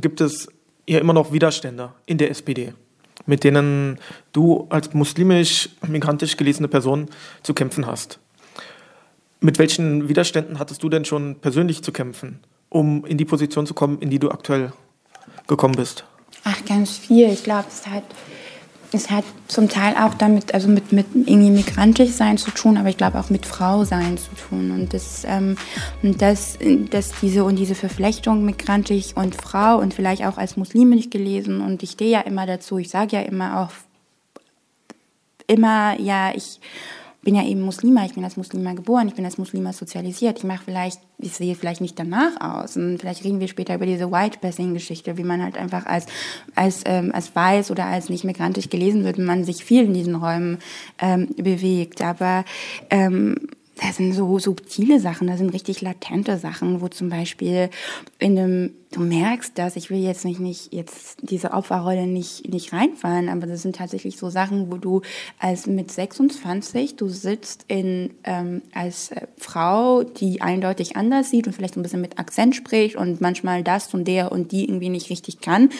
[0.00, 0.48] gibt es
[0.86, 2.72] ja immer noch Widerstände in der SPD,
[3.26, 3.98] mit denen
[4.32, 7.08] du als muslimisch-migrantisch gelesene Person
[7.42, 8.18] zu kämpfen hast.
[9.42, 13.74] Mit welchen Widerständen hattest du denn schon persönlich zu kämpfen, um in die Position zu
[13.74, 14.72] kommen, in die du aktuell
[15.48, 16.04] gekommen bist?
[16.44, 17.28] Ach, ganz viel.
[17.28, 18.04] Ich glaube, es hat
[18.94, 22.90] es hat zum Teil auch damit, also mit, mit irgendwie migrantisch sein zu tun, aber
[22.90, 24.70] ich glaube auch mit Frau sein zu tun.
[24.70, 25.56] Und das, ähm,
[26.02, 26.58] das,
[26.90, 31.62] das diese und diese Verflechtung migrantisch und Frau und vielleicht auch als Muslime nicht gelesen.
[31.62, 33.70] Und ich stehe ja immer dazu, ich sage ja immer auch
[35.46, 36.60] immer, ja, ich
[37.22, 40.38] bin ja eben Muslima, ich bin als Muslima geboren, ich bin als Muslima sozialisiert.
[40.38, 42.76] Ich mache vielleicht, ich sehe vielleicht nicht danach aus.
[42.76, 46.06] Und vielleicht reden wir später über diese White-Passing-Geschichte, wie man halt einfach als,
[46.56, 49.94] als, ähm, als weiß oder als nicht migrantisch gelesen wird, wenn man sich viel in
[49.94, 50.58] diesen Räumen
[51.00, 52.02] ähm, bewegt.
[52.02, 52.44] Aber
[52.90, 53.36] ähm,
[53.82, 57.68] da sind so subtile Sachen, da sind richtig latente Sachen, wo zum Beispiel
[58.18, 62.72] in einem, du merkst das, ich will jetzt nicht, nicht jetzt diese Opferrolle nicht, nicht
[62.72, 65.02] reinfallen, aber das sind tatsächlich so Sachen, wo du
[65.38, 71.54] als mit 26, du sitzt in, ähm, als äh, Frau, die eindeutig anders sieht und
[71.54, 75.10] vielleicht ein bisschen mit Akzent spricht und manchmal das und der und die irgendwie nicht
[75.10, 75.70] richtig kann,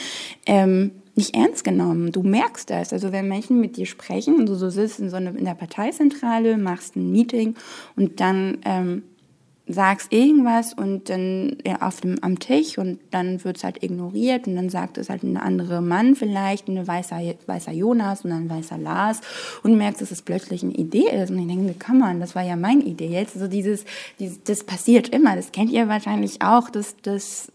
[0.46, 2.12] ähm, nicht ernst genommen.
[2.12, 2.92] Du merkst das.
[2.92, 5.55] Also wenn Menschen mit dir sprechen und du so sitzt in so einer, in der
[5.55, 7.55] Parteizentrale, machst ein Meeting
[7.96, 9.03] und dann ähm,
[9.68, 14.57] sagst irgendwas und dann auf dem, am Tisch und dann wird es halt ignoriert und
[14.57, 18.77] dann sagt es halt ein anderer Mann vielleicht, ein weißer, weißer Jonas und ein weißer
[18.77, 19.20] Lars
[19.62, 21.31] und merkst, dass es plötzlich eine Idee ist.
[21.31, 23.37] Und ich denke, kann man, das war ja meine Idee jetzt.
[23.37, 23.85] Also dieses,
[24.18, 27.53] dieses, das passiert immer, das kennt ihr wahrscheinlich auch, das, das,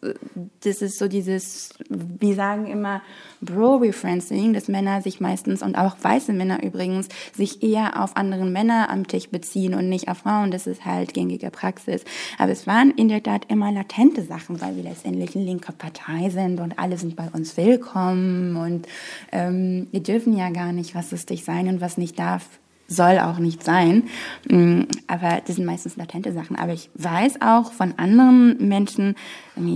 [0.62, 3.02] das ist so dieses, wir sagen immer
[3.42, 8.90] Bro-Referencing, dass Männer sich meistens und auch weiße Männer übrigens sich eher auf anderen Männer
[8.90, 12.08] am Tisch beziehen und nicht auf Frauen, das ist halt gängige Praxis ist.
[12.38, 16.30] Aber es waren in der Tat immer latente Sachen, weil wir letztendlich eine linke Partei
[16.30, 18.88] sind und alle sind bei uns willkommen und
[19.32, 22.48] ähm, wir dürfen ja gar nicht rassistisch sein und was nicht darf,
[22.88, 24.04] soll auch nicht sein.
[24.50, 26.56] Mm, aber das sind meistens latente Sachen.
[26.56, 29.16] Aber ich weiß auch von anderen Menschen,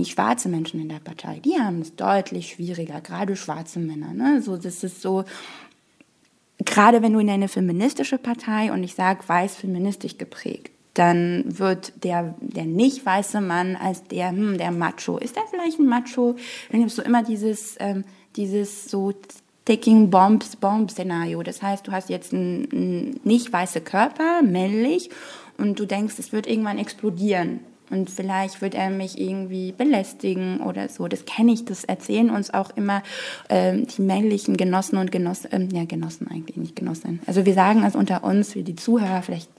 [0.04, 4.14] schwarze Menschen in der Partei, die haben es deutlich schwieriger, gerade schwarze Männer.
[4.14, 4.42] Ne?
[4.42, 5.24] So, das ist so,
[6.64, 12.04] gerade wenn du in eine feministische Partei und ich sage weiß feministisch geprägt, dann wird
[12.04, 15.18] der, der nicht weiße Mann als der, hm, der Macho.
[15.18, 16.36] Ist der vielleicht ein Macho?
[16.70, 18.04] Dann gibt es so immer dieses, ähm,
[18.36, 19.12] dieses so
[19.64, 21.42] Taking Bombs Bomb Szenario.
[21.42, 25.10] Das heißt, du hast jetzt einen, einen nicht weiße Körper, männlich,
[25.58, 27.60] und du denkst, es wird irgendwann explodieren.
[27.90, 31.08] Und vielleicht wird er mich irgendwie belästigen oder so.
[31.08, 33.02] Das kenne ich, das erzählen uns auch immer
[33.50, 37.20] ähm, die männlichen Genossen und Genossen, ähm, ja, Genossen eigentlich, nicht Genossen.
[37.26, 39.50] Also wir sagen es unter uns, wie die Zuhörer, vielleicht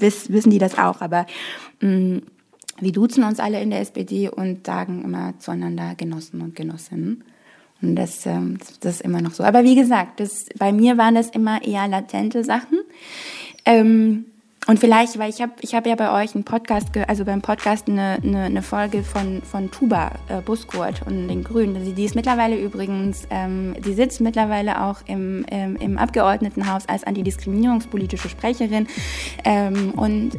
[0.00, 1.26] wiss, wissen die das auch, aber
[1.80, 2.22] mh, mm,
[2.78, 7.24] wir duzen uns alle in der SPD und sagen immer zueinander Genossen und Genossinnen.
[7.80, 9.44] Und das, ähm, das ist immer noch so.
[9.44, 12.78] Aber wie gesagt, das, bei mir waren das immer eher latente Sachen.
[13.64, 14.26] Ähm,
[14.66, 17.88] und vielleicht, weil ich habe ich hab ja bei euch einen Podcast, also beim Podcast
[17.88, 21.84] eine, eine, eine Folge von, von Tuba äh, Buskurt und den Grünen.
[21.84, 27.04] Die, die ist mittlerweile übrigens, ähm, die sitzt mittlerweile auch im, ähm, im Abgeordnetenhaus als
[27.04, 28.88] antidiskriminierungspolitische Sprecherin.
[29.44, 30.32] Ähm, und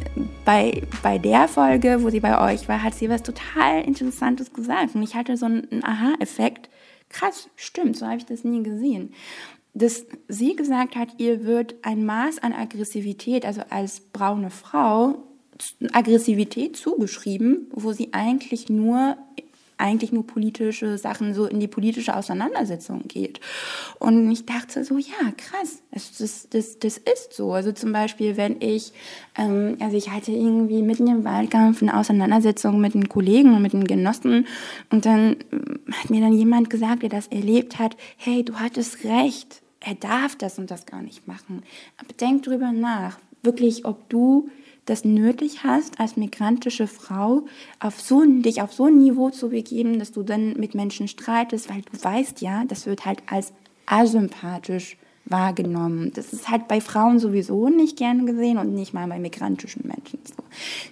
[0.43, 4.93] bei, bei der Folge, wo sie bei euch war, hat sie was total Interessantes gesagt.
[4.93, 6.69] Und ich hatte so einen Aha-Effekt.
[7.09, 9.13] Krass, stimmt, so habe ich das nie gesehen
[9.77, 15.23] dass sie gesagt hat, ihr wird ein Maß an Aggressivität, also als braune Frau,
[15.91, 19.17] Aggressivität zugeschrieben, wo sie eigentlich nur
[19.77, 23.39] eigentlich nur politische Sachen so in die politische Auseinandersetzung geht.
[23.99, 27.53] Und ich dachte so, ja, krass, das, das, das, das ist so.
[27.53, 28.91] Also zum Beispiel, wenn ich,
[29.37, 33.73] ähm, also ich hatte irgendwie mitten im Wahlkampf eine Auseinandersetzung mit einem Kollegen und mit
[33.73, 34.47] einem Genossen
[34.89, 39.03] und dann ähm, hat mir dann jemand gesagt, der das erlebt hat, hey, du hattest
[39.03, 41.63] recht, er darf das und das gar nicht machen.
[41.97, 44.49] Aber denk drüber nach, wirklich, ob du
[44.85, 47.45] das nötig hast, als migrantische Frau
[47.79, 51.69] auf so, dich auf so ein Niveau zu begeben, dass du dann mit Menschen streitest,
[51.69, 53.53] weil du weißt ja, das wird halt als
[53.85, 54.97] asympathisch
[55.29, 56.11] wahrgenommen.
[56.13, 60.19] Das ist halt bei Frauen sowieso nicht gern gesehen und nicht mal bei migrantischen Menschen
[60.23, 60.35] so.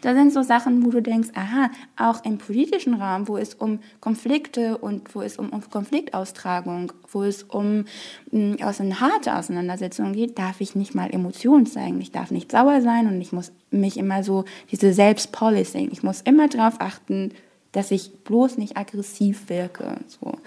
[0.02, 3.80] Da sind so Sachen, wo du denkst, aha, auch im politischen Raum, wo es um
[4.02, 7.86] Konflikte und wo es um, um Konfliktaustragung, wo es um
[8.32, 12.02] mh, aus eine harte Auseinandersetzung geht, darf ich nicht mal Emotionen zeigen.
[12.02, 16.22] Ich darf nicht sauer sein und ich muss mich immer so, diese Selbstpolicing, ich muss
[16.22, 17.32] immer darauf achten,
[17.72, 19.98] dass ich bloß nicht aggressiv wirke.
[20.08, 20.38] So.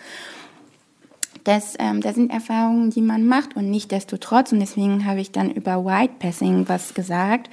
[1.48, 5.20] Das, ähm, das sind Erfahrungen, die man macht und nicht desto trotz, und deswegen habe
[5.20, 7.48] ich dann über White Passing was gesagt.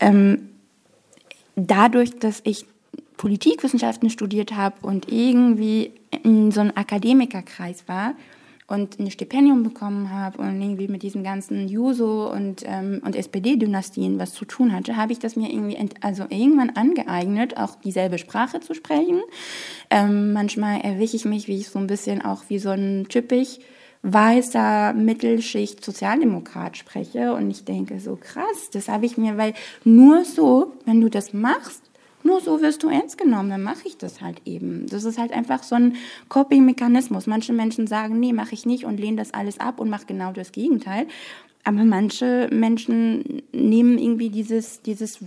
[0.00, 0.48] Ähm,
[1.54, 2.66] dadurch, dass ich
[3.18, 5.92] Politikwissenschaften studiert habe und irgendwie
[6.24, 8.14] in so einem Akademikerkreis war,
[8.70, 14.20] und ein Stipendium bekommen habe und irgendwie mit diesen ganzen Juso und, ähm, und SPD-Dynastien
[14.20, 18.60] was zu tun hatte, habe ich das mir irgendwie also irgendwann angeeignet, auch dieselbe Sprache
[18.60, 19.20] zu sprechen.
[19.90, 23.58] Ähm, manchmal erwische ich mich, wie ich so ein bisschen auch wie so ein typisch
[24.02, 29.52] weißer Mittelschicht Sozialdemokrat spreche und ich denke so krass, das habe ich mir, weil
[29.82, 31.89] nur so, wenn du das machst,
[32.24, 34.86] nur so wirst du ernst genommen, dann mache ich das halt eben.
[34.88, 35.96] Das ist halt einfach so ein
[36.28, 37.26] Coping-Mechanismus.
[37.26, 40.32] Manche Menschen sagen, nee, mache ich nicht und lehnen das alles ab und mache genau
[40.32, 41.06] das Gegenteil.
[41.64, 45.18] Aber manche Menschen nehmen irgendwie dieses, dieses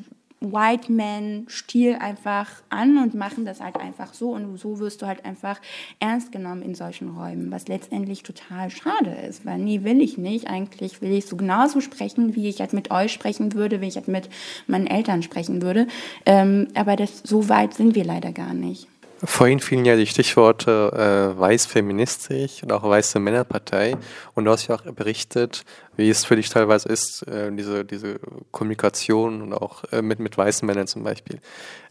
[0.51, 4.31] White Man-Stil einfach an und machen das halt einfach so.
[4.31, 5.59] Und so wirst du halt einfach
[5.99, 9.45] ernst genommen in solchen Räumen, was letztendlich total schade ist.
[9.45, 10.47] Weil nee, will ich nicht.
[10.47, 13.95] Eigentlich will ich so genauso sprechen, wie ich halt mit euch sprechen würde, wie ich
[13.95, 14.29] halt mit
[14.67, 15.87] meinen Eltern sprechen würde.
[16.25, 18.87] Ähm, aber das, so weit sind wir leider gar nicht.
[19.25, 23.95] Vorhin fielen ja die Stichworte äh, weiß-feministisch und auch weiße Männerpartei.
[24.33, 25.63] Und du hast ja auch berichtet,
[25.95, 28.19] wie es für dich teilweise ist, äh, diese, diese
[28.51, 31.39] Kommunikation und auch äh, mit, mit weißen Männern zum Beispiel.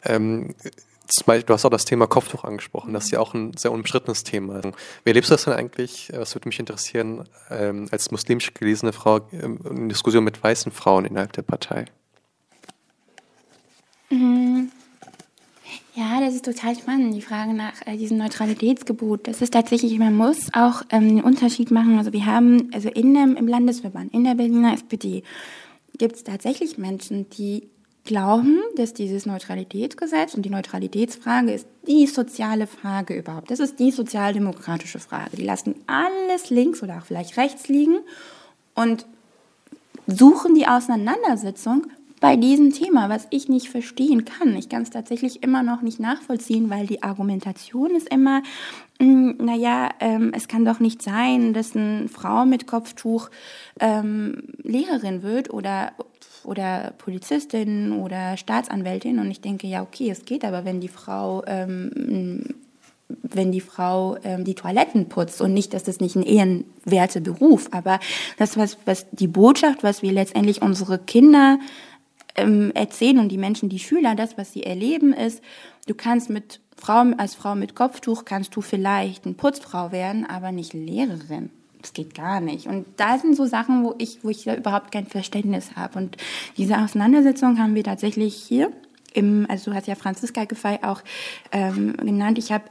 [0.05, 0.55] Ähm,
[1.27, 2.93] du hast auch das Thema Kopftuch angesprochen.
[2.93, 4.61] Das ist ja auch ein sehr unbeschrittenes Thema.
[4.63, 6.11] Wie erlebst du das denn eigentlich?
[6.13, 11.07] Das würde mich interessieren, ähm, als muslimisch gelesene Frau ähm, in Diskussion mit weißen Frauen
[11.07, 11.87] innerhalb der Partei.
[14.11, 14.71] Mhm.
[15.95, 19.29] Ja, das ist total spannend, die Frage nach äh, diesem Neutralitätsgebot.
[19.29, 21.99] Das ist tatsächlich, man muss auch ähm, einen Unterschied machen.
[21.99, 25.23] Also wir haben, also in dem, im Landesverband, in der Berliner SPD,
[25.99, 27.69] gibt es tatsächlich Menschen, die
[28.05, 33.51] glauben, dass dieses Neutralitätsgesetz und die Neutralitätsfrage ist die soziale Frage überhaupt.
[33.51, 35.37] Das ist die sozialdemokratische Frage.
[35.37, 37.99] Die lassen alles links oder auch vielleicht rechts liegen
[38.75, 39.07] und
[40.07, 41.87] suchen die Auseinandersetzung
[42.23, 44.57] bei diesem Thema, was ich nicht verstehen kann.
[44.57, 48.45] Ich kann es tatsächlich immer noch nicht nachvollziehen, weil die Argumentation ist immer,
[49.01, 53.29] hm, naja, ähm, es kann doch nicht sein, dass eine Frau mit Kopftuch
[53.81, 55.93] ähm, Lehrerin wird oder
[56.45, 61.43] oder Polizistin oder Staatsanwältin und ich denke, ja, okay, es geht, aber wenn die Frau
[61.47, 62.55] ähm,
[63.23, 67.69] wenn die Frau ähm, die Toiletten putzt und nicht, dass das nicht ein ehrenwerter Beruf,
[67.73, 67.99] aber
[68.39, 71.59] das was was die Botschaft, was wir letztendlich unsere Kinder
[72.35, 75.43] ähm, erzählen und die Menschen, die Schüler, das, was sie erleben, ist,
[75.87, 80.53] du kannst mit Frau, als Frau mit Kopftuch kannst du vielleicht eine Putzfrau werden, aber
[80.53, 81.51] nicht Lehrerin.
[81.81, 82.67] Das geht gar nicht.
[82.67, 85.99] Und da sind so Sachen, wo ich, wo ich da überhaupt kein Verständnis habe.
[85.99, 86.17] Und
[86.57, 88.73] diese Auseinandersetzung haben wir tatsächlich hier
[89.15, 91.03] im, also du hast ja Franziska Giffey auch
[91.51, 92.39] ähm, genannt.
[92.39, 92.65] Ich habe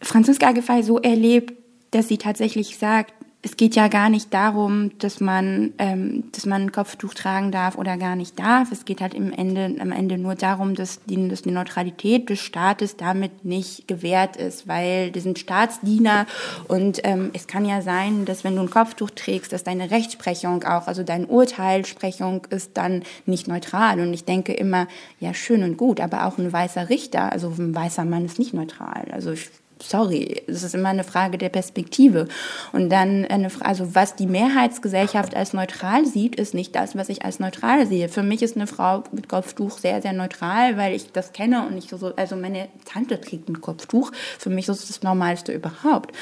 [0.00, 1.54] Franziska Giffey so erlebt,
[1.92, 6.62] dass sie tatsächlich sagt, es geht ja gar nicht darum, dass man, ähm, dass man
[6.62, 8.72] ein Kopftuch tragen darf oder gar nicht darf.
[8.72, 12.40] Es geht halt im Ende, am Ende nur darum, dass die, dass die Neutralität des
[12.40, 16.26] Staates damit nicht gewährt ist, weil die sind Staatsdiener
[16.66, 20.64] und ähm, es kann ja sein, dass wenn du ein Kopftuch trägst, dass deine Rechtsprechung
[20.64, 24.00] auch, also deine Urteilsprechung ist dann nicht neutral.
[24.00, 24.88] Und ich denke immer,
[25.20, 28.52] ja schön und gut, aber auch ein weißer Richter, also ein weißer Mann ist nicht
[28.52, 29.06] neutral.
[29.12, 29.48] Also ich
[29.82, 32.28] sorry, es ist immer eine Frage der Perspektive.
[32.72, 37.08] Und dann eine Frage, also was die Mehrheitsgesellschaft als neutral sieht, ist nicht das, was
[37.08, 38.08] ich als neutral sehe.
[38.08, 41.76] Für mich ist eine Frau mit Kopftuch sehr, sehr neutral, weil ich das kenne und
[41.76, 44.12] ich so, also meine Tante trägt ein Kopftuch.
[44.38, 46.12] Für mich ist es das Normalste überhaupt.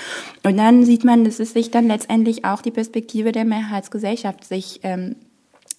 [0.42, 4.80] Und dann sieht man, dass es sich dann letztendlich auch die Perspektive der Mehrheitsgesellschaft sich
[4.82, 5.16] ähm,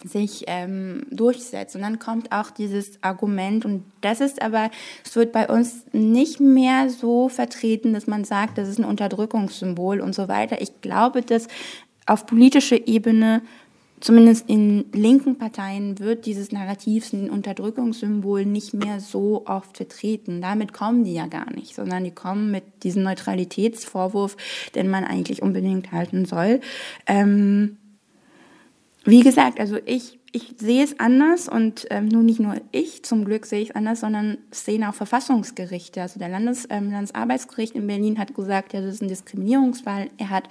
[0.04, 1.76] sich ähm, durchsetzt.
[1.76, 4.70] Und dann kommt auch dieses Argument, und das ist aber,
[5.04, 10.00] es wird bei uns nicht mehr so vertreten, dass man sagt, das ist ein Unterdrückungssymbol
[10.00, 10.62] und so weiter.
[10.62, 11.48] Ich glaube, dass
[12.06, 13.42] auf politischer Ebene
[14.00, 20.42] zumindest in linken Parteien wird dieses Narrativ, ein Unterdrückungssymbol, nicht mehr so oft vertreten.
[20.42, 24.38] Damit kommen die ja gar nicht, sondern die kommen mit diesem Neutralitätsvorwurf,
[24.76, 26.62] den man eigentlich unbedingt halten soll.
[27.08, 27.78] Ähm,
[29.08, 33.24] wie gesagt, also ich, ich sehe es anders und ähm, nun nicht nur ich zum
[33.24, 36.02] Glück sehe ich es anders, sondern es sehen auch Verfassungsgerichte.
[36.02, 40.10] Also der Landes, ähm, Landesarbeitsgericht in Berlin hat gesagt, ja, das ist ein Diskriminierungsfall.
[40.18, 40.50] Er hat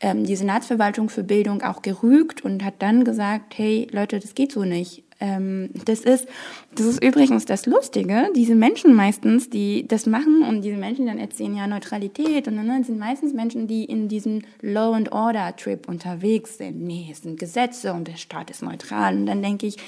[0.00, 4.52] ähm, die Senatsverwaltung für Bildung auch gerügt und hat dann gesagt, hey Leute, das geht
[4.52, 5.02] so nicht.
[5.24, 6.28] Ähm, das ist,
[6.74, 8.28] das ist übrigens das Lustige.
[8.36, 12.84] Diese Menschen meistens, die das machen und diese Menschen dann erzählen ja Neutralität und dann
[12.84, 16.82] sind meistens Menschen, die in diesem Law and Order Trip unterwegs sind.
[16.82, 19.16] Nee, es sind Gesetze und der Staat ist neutral.
[19.16, 19.78] Und dann denke ich,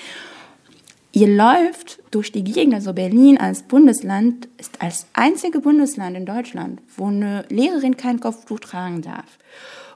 [1.13, 6.81] ihr läuft durch die Gegend, also Berlin als Bundesland ist als einzige Bundesland in Deutschland,
[6.97, 9.39] wo eine Lehrerin kein Kopftuch tragen darf.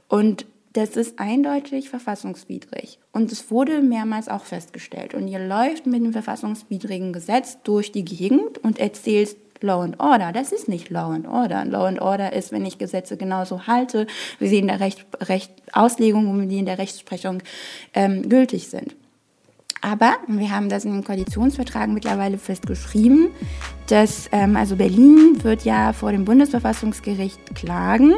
[0.06, 2.98] Und das ist eindeutig verfassungswidrig.
[3.12, 5.14] Und es wurde mehrmals auch festgestellt.
[5.14, 10.32] Und ihr läuft mit einem verfassungswidrigen Gesetz durch die Gegend und erzählt Law and Order.
[10.32, 11.64] Das ist nicht Law and Order.
[11.64, 14.06] Law and Order ist, wenn ich Gesetze genauso halte,
[14.38, 17.42] wie sie in der Recht, Recht Auslegung und wie in der Rechtsprechung
[17.92, 18.94] ähm, gültig sind.
[19.82, 23.30] Aber wir haben das in dem Koalitionsvertrag mittlerweile festgeschrieben,
[23.86, 28.14] dass ähm, also Berlin wird ja vor dem Bundesverfassungsgericht klagen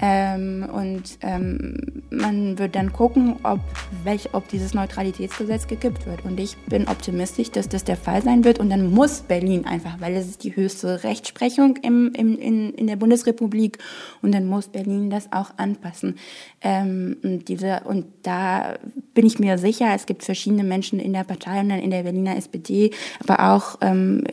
[0.00, 3.60] Ähm, und ähm, man wird dann gucken, ob,
[4.04, 6.24] welch, ob dieses Neutralitätsgesetz gekippt wird.
[6.24, 8.58] Und ich bin optimistisch, dass das der Fall sein wird.
[8.58, 12.86] Und dann muss Berlin einfach, weil es ist die höchste Rechtsprechung im, im, in, in
[12.86, 13.78] der Bundesrepublik,
[14.22, 16.16] und dann muss Berlin das auch anpassen.
[16.62, 18.78] Ähm, und, diese, und da
[19.14, 22.02] bin ich mir sicher, es gibt verschiedene Menschen in der Partei und dann in der
[22.02, 22.90] Berliner SPD,
[23.20, 24.24] aber auch ähm,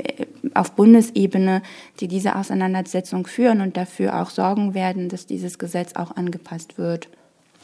[0.54, 1.62] auf Bundesebene,
[2.00, 7.10] die diese Auseinandersetzung führen und dafür auch sorgen werden, dass dieses Gesetz auch angepasst wird.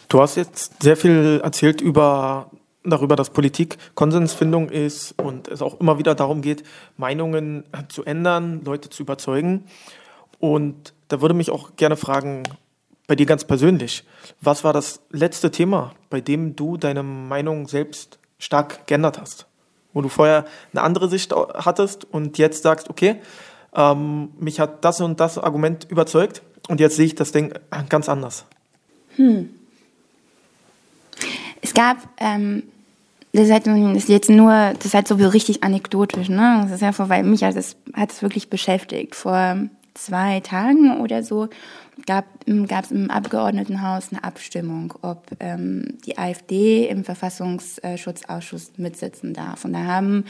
[0.09, 2.51] Du hast jetzt sehr viel erzählt über
[2.83, 6.63] darüber, dass Politik Konsensfindung ist und es auch immer wieder darum geht,
[6.97, 9.65] Meinungen zu ändern, Leute zu überzeugen.
[10.39, 12.43] Und da würde mich auch gerne fragen,
[13.07, 14.03] bei dir ganz persönlich,
[14.41, 19.47] was war das letzte Thema, bei dem du deine Meinung selbst stark geändert hast?
[19.93, 23.17] Wo du vorher eine andere Sicht hattest und jetzt sagst, okay,
[23.75, 27.53] ähm, mich hat das und das Argument überzeugt und jetzt sehe ich das Ding
[27.89, 28.45] ganz anders.
[29.15, 29.49] Hm.
[31.61, 32.63] Es gab, ähm,
[33.31, 36.61] das, ist halt, das ist jetzt nur, das ist halt so richtig anekdotisch, ne?
[36.63, 39.15] Das ist ja vor, weil mich hat es, hat es wirklich beschäftigt.
[39.15, 39.57] Vor
[39.93, 41.49] zwei Tagen oder so
[42.05, 49.63] gab es im Abgeordnetenhaus eine Abstimmung, ob ähm, die AfD im Verfassungsschutzausschuss mitsitzen darf.
[49.63, 50.25] Und da haben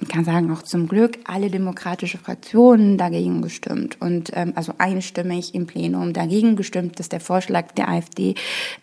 [0.00, 5.54] man kann sagen, auch zum Glück alle demokratische Fraktionen dagegen gestimmt und ähm, also einstimmig
[5.54, 8.34] im Plenum dagegen gestimmt, dass der Vorschlag der AfD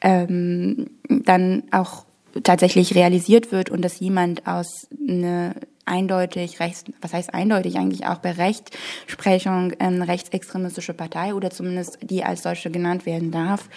[0.02, 2.06] ähm, dann auch
[2.44, 5.56] tatsächlich realisiert wird und dass jemand aus eine
[5.92, 12.24] eindeutig rechts, was heißt eindeutig eigentlich auch bei Rechtsprechung eine rechtsextremistische Partei oder zumindest die
[12.24, 13.70] als solche genannt werden darf,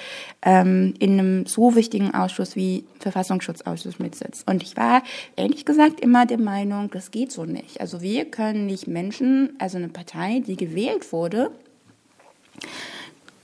[0.42, 4.48] ähm, in einem so wichtigen Ausschuss wie Verfassungsschutzausschuss mitsitzt.
[4.48, 5.02] Und ich war
[5.36, 7.80] ehrlich gesagt immer der Meinung, das geht so nicht.
[7.80, 11.50] Also wir können nicht Menschen, also eine Partei, die gewählt wurde,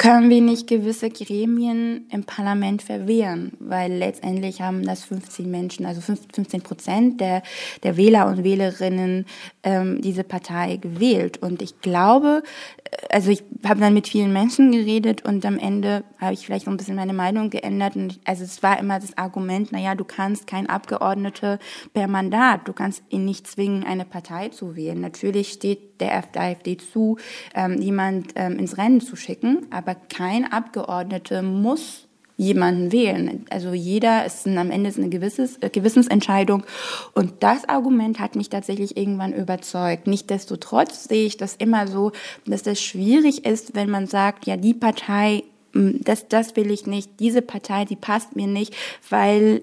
[0.01, 6.01] können wir nicht gewisse Gremien im Parlament verwehren, weil letztendlich haben das 15 Menschen, also
[6.01, 7.43] 15 Prozent der,
[7.83, 9.27] der Wähler und Wählerinnen
[9.63, 11.43] ähm, diese Partei gewählt.
[11.43, 12.43] Und ich glaube,
[12.85, 16.65] äh, also ich habe dann mit vielen Menschen geredet und am Ende habe ich vielleicht
[16.65, 17.95] so ein bisschen meine Meinung geändert.
[17.95, 21.59] Und ich, also es war immer das Argument, naja, du kannst kein Abgeordnete
[21.93, 24.99] per Mandat, du kannst ihn nicht zwingen, eine Partei zu wählen.
[24.99, 27.19] Natürlich steht der AfD zu,
[27.55, 32.07] ähm, jemand ähm, ins Rennen zu schicken, aber kein Abgeordnete muss
[32.41, 33.45] jemanden wählen.
[33.51, 36.65] Also jeder ist ein, am Ende ist eine gewisses, äh, Gewissensentscheidung.
[37.13, 40.07] Und das Argument hat mich tatsächlich irgendwann überzeugt.
[40.07, 42.13] Nichtsdestotrotz sehe ich das immer so,
[42.47, 45.43] dass das schwierig ist, wenn man sagt, ja, die Partei,
[45.75, 48.75] das, das will ich nicht, diese Partei, die passt mir nicht,
[49.11, 49.61] weil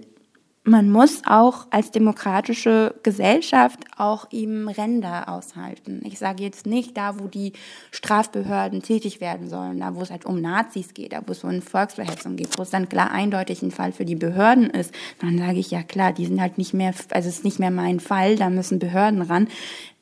[0.68, 6.02] man muss auch als demokratische Gesellschaft auch eben Ränder aushalten.
[6.04, 7.54] Ich sage jetzt nicht da, wo die
[7.92, 11.62] Strafbehörden tätig werden sollen, da wo es halt um Nazis geht, da wo es um
[11.62, 15.60] Volksverhetzung geht, wo es dann klar eindeutig ein Fall für die Behörden ist, dann sage
[15.60, 18.36] ich ja klar, die sind halt nicht mehr, also es ist nicht mehr mein Fall,
[18.36, 19.48] da müssen Behörden ran.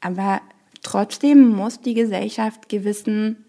[0.01, 0.41] Aber
[0.82, 3.45] trotzdem muss die Gesellschaft gewissen,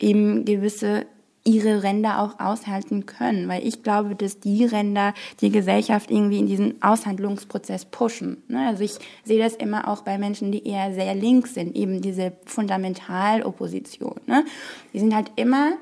[0.00, 1.06] eben gewisse
[1.48, 6.46] ihre Ränder auch aushalten können, weil ich glaube, dass die Ränder die Gesellschaft irgendwie in
[6.46, 8.42] diesen Aushandlungsprozess pushen.
[8.48, 8.68] Ne?
[8.68, 12.32] Also ich sehe das immer auch bei Menschen, die eher sehr links sind, eben diese
[12.44, 14.20] Fundamentalopposition.
[14.26, 14.44] Ne?
[14.92, 15.72] Die sind halt immer,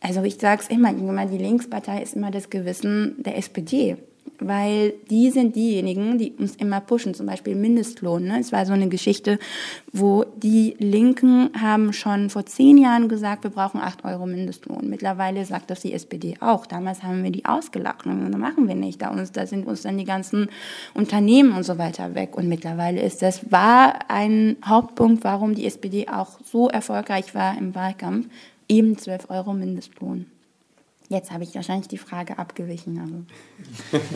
[0.00, 3.96] also ich sage es immer, die Linkspartei ist immer das Gewissen der SPD
[4.48, 8.24] weil die sind diejenigen, die uns immer pushen, zum Beispiel Mindestlohn.
[8.24, 8.40] Ne?
[8.40, 9.38] Es war so eine Geschichte,
[9.92, 14.88] wo die Linken haben schon vor zehn Jahren gesagt, wir brauchen acht Euro Mindestlohn.
[14.88, 16.66] Mittlerweile sagt das die SPD auch.
[16.66, 18.06] Damals haben wir die ausgelacht.
[18.06, 19.02] Und das machen wir nicht.
[19.02, 20.48] Da, uns, da sind uns dann die ganzen
[20.94, 22.36] Unternehmen und so weiter weg.
[22.36, 27.74] Und mittlerweile ist das, war ein Hauptpunkt, warum die SPD auch so erfolgreich war im
[27.74, 28.26] Wahlkampf,
[28.68, 30.26] eben 12 Euro Mindestlohn.
[31.08, 33.26] Jetzt habe ich wahrscheinlich die Frage abgewichen.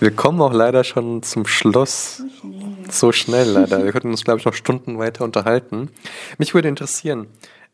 [0.00, 2.18] Wir kommen auch leider schon zum Schluss.
[2.18, 3.84] So schnell, so schnell leider.
[3.84, 5.90] Wir könnten uns, glaube ich, noch Stunden weiter unterhalten.
[6.38, 7.26] Mich würde interessieren,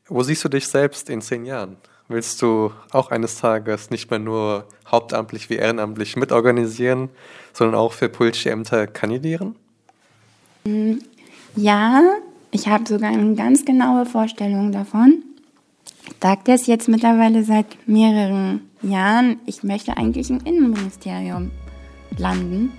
[0.08, 1.76] wo siehst du dich selbst in zehn Jahren?
[2.08, 7.10] Willst du auch eines Tages nicht mehr nur hauptamtlich wie ehrenamtlich mitorganisieren,
[7.52, 9.56] sondern auch für politische Ämter kandidieren?
[11.56, 12.02] Ja,
[12.50, 15.22] ich habe sogar eine ganz genaue Vorstellung davon
[16.22, 19.36] sage das jetzt mittlerweile seit mehreren Jahren.
[19.46, 21.50] Ich möchte eigentlich im Innenministerium
[22.16, 22.72] landen.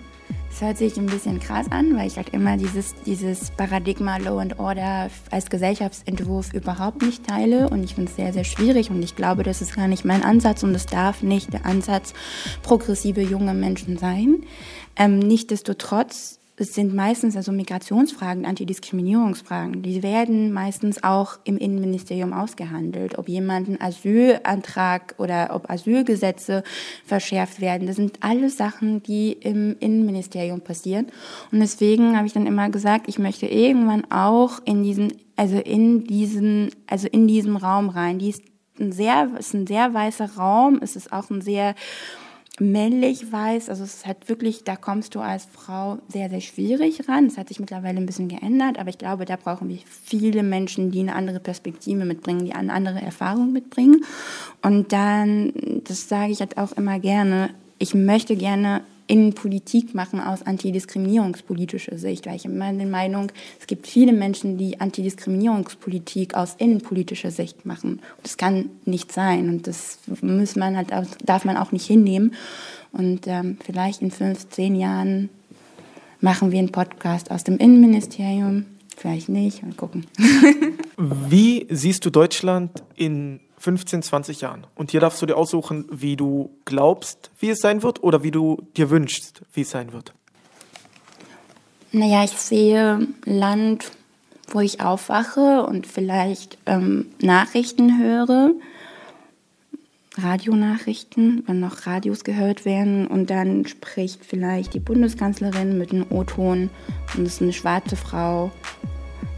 [0.49, 4.39] Das hört sich ein bisschen krass an, weil ich halt immer dieses, dieses Paradigma Law
[4.39, 9.03] and Order als Gesellschaftsentwurf überhaupt nicht teile und ich finde es sehr, sehr schwierig und
[9.03, 12.13] ich glaube, das ist gar nicht mein Ansatz und es darf nicht der Ansatz
[12.63, 14.43] progressive junge Menschen sein.
[14.95, 19.81] Ähm, Nichtsdestotrotz es sind meistens also Migrationsfragen, Antidiskriminierungsfragen.
[19.81, 26.63] Die werden meistens auch im Innenministerium ausgehandelt, ob jemand einen Asylantrag oder ob Asylgesetze
[27.05, 27.87] verschärft werden.
[27.87, 31.07] Das sind alles Sachen, die im Innenministerium passieren.
[31.51, 36.05] Und deswegen habe ich dann immer gesagt, ich möchte irgendwann auch in diesen, also in
[36.05, 38.19] diesen, also in diesem Raum rein.
[38.19, 38.43] Die ist
[38.79, 40.79] ein sehr, ist ein sehr weißer Raum.
[40.81, 41.75] Es ist auch ein sehr
[42.59, 47.25] männlich weiß, also es hat wirklich, da kommst du als Frau sehr, sehr schwierig ran.
[47.25, 50.91] Es hat sich mittlerweile ein bisschen geändert, aber ich glaube, da brauchen wir viele Menschen,
[50.91, 54.05] die eine andere Perspektive mitbringen, die eine andere Erfahrung mitbringen.
[54.61, 55.53] Und dann,
[55.83, 62.25] das sage ich halt auch immer gerne, ich möchte gerne Innenpolitik machen aus antidiskriminierungspolitischer Sicht,
[62.25, 68.01] weil ich immer der Meinung, es gibt viele Menschen, die Antidiskriminierungspolitik aus innenpolitischer Sicht machen.
[68.23, 70.91] Das kann nicht sein und das muss man halt
[71.25, 72.33] darf man auch nicht hinnehmen.
[72.91, 75.29] Und ähm, vielleicht in fünf, zehn Jahren
[76.21, 78.65] machen wir einen Podcast aus dem Innenministerium.
[78.97, 80.05] Vielleicht nicht, mal gucken.
[80.97, 84.67] Wie siehst du Deutschland in 15, 20 Jahren.
[84.75, 88.29] Und hier darfst du dir aussuchen, wie du glaubst, wie es sein wird oder wie
[88.29, 90.13] du dir wünschst, wie es sein wird.
[91.91, 93.91] Naja, ich sehe Land,
[94.49, 98.51] wo ich aufwache und vielleicht ähm, Nachrichten höre,
[100.15, 106.69] Radionachrichten, wenn noch Radios gehört werden und dann spricht vielleicht die Bundeskanzlerin mit einem O-Ton
[107.17, 108.51] und es ist eine schwarze Frau,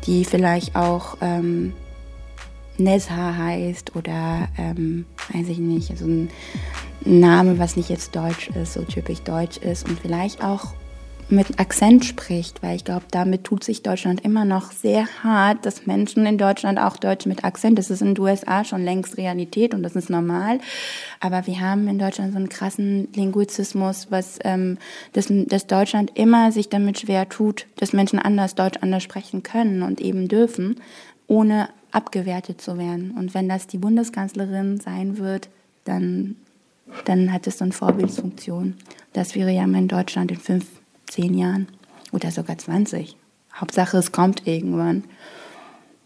[0.05, 1.71] die vielleicht auch ähm,
[2.77, 6.29] Nesha heißt oder ähm, weiß ich nicht, also ein
[7.05, 10.73] Name, was nicht jetzt deutsch ist, so typisch deutsch ist und vielleicht auch
[11.29, 15.85] mit Akzent spricht, weil ich glaube, damit tut sich Deutschland immer noch sehr hart, dass
[15.85, 19.73] Menschen in Deutschland auch Deutsch mit Akzent, das ist in den USA schon längst Realität
[19.73, 20.59] und das ist normal,
[21.19, 24.77] aber wir haben in Deutschland so einen krassen Linguizismus, was ähm,
[25.13, 29.83] dass, dass Deutschland immer sich damit schwer tut, dass Menschen anders Deutsch anders sprechen können
[29.83, 30.79] und eben dürfen,
[31.27, 33.11] ohne abgewertet zu werden.
[33.11, 35.49] Und wenn das die Bundeskanzlerin sein wird,
[35.85, 36.35] dann,
[37.05, 38.75] dann hat es so eine Vorbildsfunktion.
[39.13, 40.65] Das wäre ja mal in Deutschland in fünf,
[41.07, 41.67] zehn Jahren
[42.11, 43.15] oder sogar 20.
[43.55, 45.03] Hauptsache, es kommt irgendwann.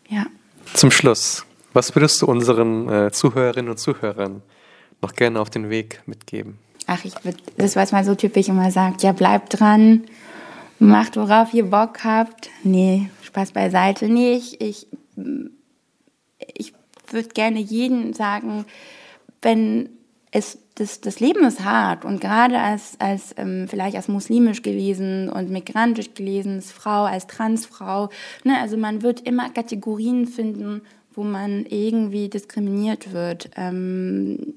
[0.07, 0.25] Ja.
[0.73, 4.41] Zum Schluss, was würdest du unseren äh, Zuhörerinnen und Zuhörern
[5.01, 6.57] noch gerne auf den Weg mitgeben?
[6.87, 10.03] Ach, ich würde, das, was man so typisch immer sagt, ja, bleibt dran,
[10.79, 12.49] macht, worauf ihr Bock habt.
[12.63, 14.09] Nee, Spaß beiseite.
[14.09, 14.87] Nee, ich, ich
[16.53, 16.73] ich
[17.09, 18.65] würde gerne jedem sagen,
[19.41, 19.89] wenn
[20.31, 25.29] es das, das Leben ist hart und gerade als, als ähm, vielleicht als muslimisch gelesen
[25.29, 28.09] und migrantisch gelesen, als Frau, als Transfrau,
[28.43, 30.81] ne, also man wird immer Kategorien finden,
[31.13, 34.53] wo man irgendwie diskriminiert wird, ähm,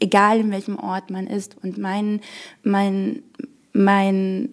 [0.00, 1.56] egal in welchem Ort man ist.
[1.62, 2.20] Und mein,
[2.62, 3.22] mein,
[3.72, 4.50] mein,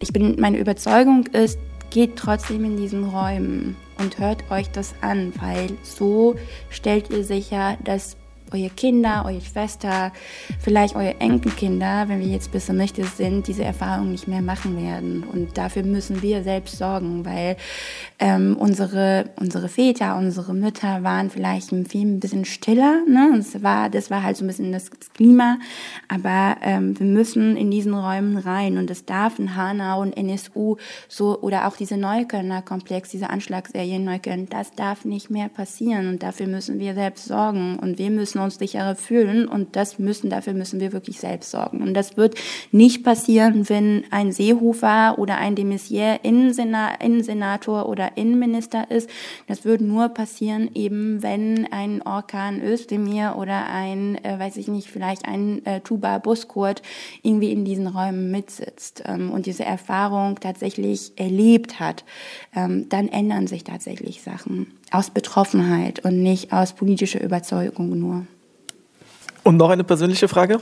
[0.00, 1.58] ich bin, meine Überzeugung ist,
[1.90, 6.34] geht trotzdem in diesen Räumen und hört euch das an, weil so
[6.70, 8.16] stellt ihr sicher, dass
[8.52, 10.12] eure Kinder, eure Schwester,
[10.58, 15.24] vielleicht eure Enkelkinder, wenn wir jetzt pessimistisch sind, diese Erfahrung nicht mehr machen werden.
[15.24, 17.56] Und dafür müssen wir selbst sorgen, weil
[18.18, 23.02] ähm, unsere, unsere Väter, unsere Mütter waren vielleicht ein, viel, ein bisschen stiller.
[23.08, 23.30] Ne?
[23.32, 25.58] Und es war, das war halt so ein bisschen das Klima.
[26.08, 28.78] Aber ähm, wir müssen in diesen Räumen rein.
[28.78, 30.76] Und es darf in Hanau und NSU
[31.08, 36.08] so oder auch diese Neuköllner Komplex, diese Anschlagsserie in Neukölln, das darf nicht mehr passieren.
[36.08, 37.78] Und dafür müssen wir selbst sorgen.
[37.78, 41.50] Und wir müssen müssen uns sicherer fühlen und das müssen, dafür müssen wir wirklich selbst
[41.50, 41.82] sorgen.
[41.82, 42.34] Und das wird
[42.72, 49.10] nicht passieren, wenn ein Seehofer oder ein de Maizière Innensenator oder Innenminister ist.
[49.46, 54.88] Das wird nur passieren, eben wenn ein Orkan Özdemir oder ein, äh, weiß ich nicht,
[54.88, 56.82] vielleicht ein äh, Tuba Buskurt
[57.22, 62.04] irgendwie in diesen Räumen mitsitzt ähm, und diese Erfahrung tatsächlich erlebt hat,
[62.54, 68.26] ähm, dann ändern sich tatsächlich Sachen aus Betroffenheit und nicht aus politischer Überzeugung nur.
[69.44, 70.60] Und noch eine persönliche Frage.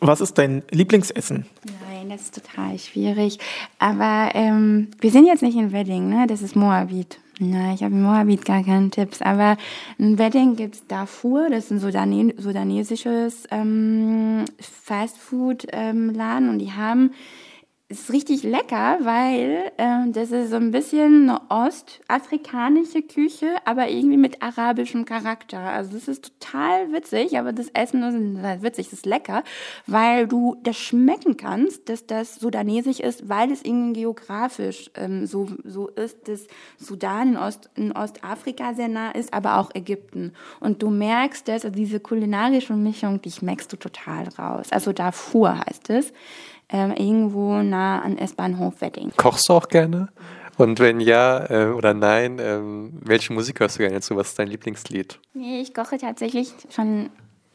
[0.00, 1.46] Was ist dein Lieblingsessen?
[1.88, 3.38] Nein, das ist total schwierig.
[3.78, 6.26] Aber ähm, wir sind jetzt nicht in Wedding, ne?
[6.28, 7.18] Das ist Moabit.
[7.40, 9.22] Na, ich habe in Moabit gar keine Tipps.
[9.22, 9.56] Aber
[9.98, 16.72] in Wedding gibt es Darfur, das ist ein Sudane sudanesisches ähm, Fastfood-Laden ähm, und die
[16.72, 17.12] haben
[18.00, 24.16] ist richtig lecker, weil äh, das ist so ein bisschen eine ostafrikanische Küche, aber irgendwie
[24.16, 25.60] mit arabischem Charakter.
[25.60, 29.42] Also das ist total witzig, aber das Essen ist witzig, das ist lecker,
[29.86, 35.48] weil du das schmecken kannst, dass das sudanesisch ist, weil es irgendwie geografisch ähm, so,
[35.64, 36.46] so ist, dass
[36.78, 40.32] Sudan in, Ost, in Ostafrika sehr nah ist, aber auch Ägypten.
[40.60, 44.68] Und du merkst dass also diese kulinarische Mischung, die schmeckst du total raus.
[44.70, 46.12] Also Darfur heißt es,
[46.68, 49.12] ähm, irgendwo nah an S-Bahnhof Wedding.
[49.16, 50.08] Kochst du auch gerne?
[50.56, 52.60] Und wenn ja äh, oder nein, äh,
[53.00, 54.16] welche Musik hörst du gerne dazu?
[54.16, 55.18] Was ist dein Lieblingslied?
[55.32, 57.10] Nee, ich koche tatsächlich schon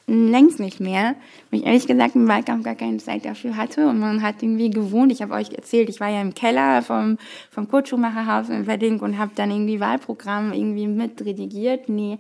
[0.10, 1.16] längst nicht mehr,
[1.50, 4.70] weil ich ehrlich gesagt im Wahlkampf gar keine Zeit dafür hatte und man hat irgendwie
[4.70, 7.18] gewohnt, ich habe euch erzählt, ich war ja im Keller vom,
[7.52, 12.18] vom Kurt Schumacher Haus in Wedding und habe dann irgendwie Wahlprogramm irgendwie mitredigiert, nee,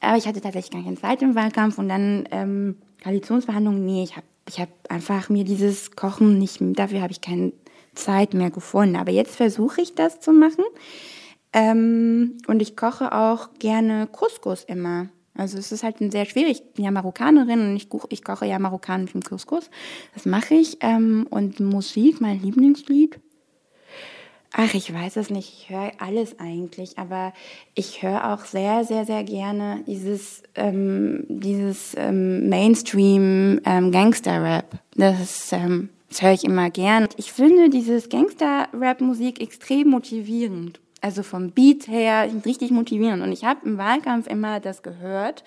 [0.00, 4.16] aber ich hatte tatsächlich gar keine Zeit im Wahlkampf und dann ähm, Koalitionsverhandlungen, nee, ich
[4.16, 7.52] habe ich hab einfach mir dieses Kochen nicht, dafür habe ich keine
[7.94, 10.64] Zeit mehr gefunden, aber jetzt versuche ich das zu machen
[11.52, 15.08] ähm, und ich koche auch gerne Couscous immer.
[15.34, 16.62] Also es ist halt sehr schwierig.
[16.62, 19.70] Ich bin ja Marokkanerin und ich, ich koche ja marokkanischen Couscous.
[20.12, 20.78] Das mache ich.
[20.80, 23.20] Ähm, und Musik, mein Lieblingslied.
[24.52, 25.52] Ach, ich weiß es nicht.
[25.52, 27.32] Ich höre alles eigentlich, aber
[27.74, 33.92] ich höre auch sehr, sehr, sehr gerne dieses, ähm, dieses ähm, Mainstream ähm.
[34.96, 37.08] Das, ähm, das höre ich immer gern.
[37.16, 43.22] Ich finde dieses Gangster-Rap-Musik extrem motivierend also vom Beat her richtig motivierend.
[43.22, 45.44] Und ich habe im Wahlkampf immer das gehört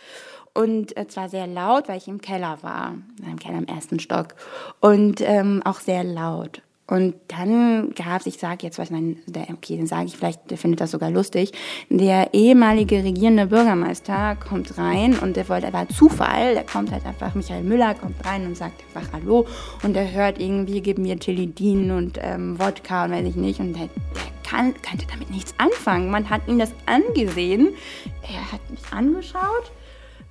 [0.54, 2.96] und äh, zwar sehr laut, weil ich im Keller war,
[3.26, 4.36] im Keller im ersten Stock
[4.80, 6.62] und ähm, auch sehr laut.
[6.92, 10.52] Und dann gab es, ich sage jetzt was, nein, der, okay, dann sage ich vielleicht,
[10.52, 11.54] der findet das sogar lustig,
[11.90, 17.34] der ehemalige regierende Bürgermeister kommt rein und der wollte, war Zufall, der kommt halt einfach,
[17.34, 19.48] Michael Müller kommt rein und sagt einfach Hallo
[19.84, 23.72] und er hört irgendwie, gib mir Tilidin und ähm, Wodka und weiß ich nicht und
[23.72, 26.12] der, der kann, könnte damit nichts anfangen.
[26.12, 27.70] Man hat ihm das angesehen.
[28.22, 29.72] Er hat mich angeschaut.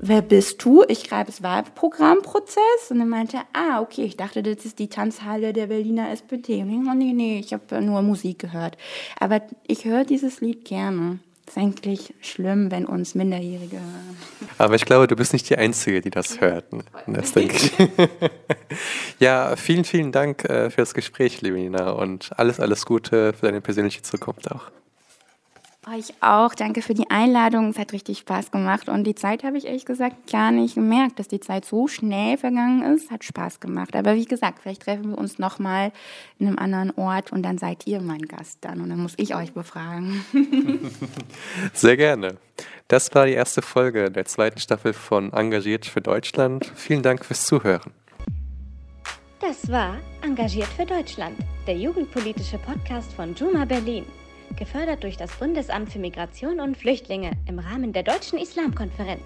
[0.03, 0.83] Wer bist du?
[0.89, 2.91] Ich schreibe das Wahlprogrammprozess.
[2.91, 6.63] Und er meinte ah, okay, ich dachte, das ist die Tanzhalle der Berliner SPD.
[6.63, 8.77] Und ich so, nee, nee, ich habe nur Musik gehört.
[9.19, 11.21] Aber ich höre dieses Lied gerne
[11.51, 14.17] ist eigentlich schlimm, wenn uns Minderjährige hören.
[14.59, 16.73] Aber ich glaube, du bist nicht die Einzige, die das hört.
[16.73, 16.85] Ne?
[17.09, 17.73] Das denke ich.
[19.19, 23.47] ja, vielen, vielen Dank äh, für das Gespräch, liebe Nina, und alles, alles Gute für
[23.47, 24.71] deine persönliche Zukunft auch.
[25.89, 26.55] Euch auch.
[26.55, 27.71] Danke für die Einladung.
[27.71, 28.91] Es hat richtig Spaß gemacht.
[28.91, 32.37] Und die Zeit habe ich ehrlich gesagt gar nicht gemerkt, dass die Zeit so schnell
[32.37, 33.11] vergangen ist.
[33.11, 33.97] Hat Spaß gemacht.
[33.97, 35.91] Aber wie gesagt, vielleicht treffen wir uns nochmal
[36.39, 38.83] in einem anderen Ort und dann seid ihr mein Gast dann.
[38.83, 40.23] Und dann muss ich euch befragen.
[41.73, 42.37] Sehr gerne.
[42.89, 46.71] Das war die erste Folge der zweiten Staffel von Engagiert für Deutschland.
[46.75, 47.93] Vielen Dank fürs Zuhören.
[49.41, 54.05] Das war Engagiert für Deutschland, der jugendpolitische Podcast von Juma Berlin
[54.57, 59.25] gefördert durch das Bundesamt für Migration und Flüchtlinge im Rahmen der Deutschen Islamkonferenz.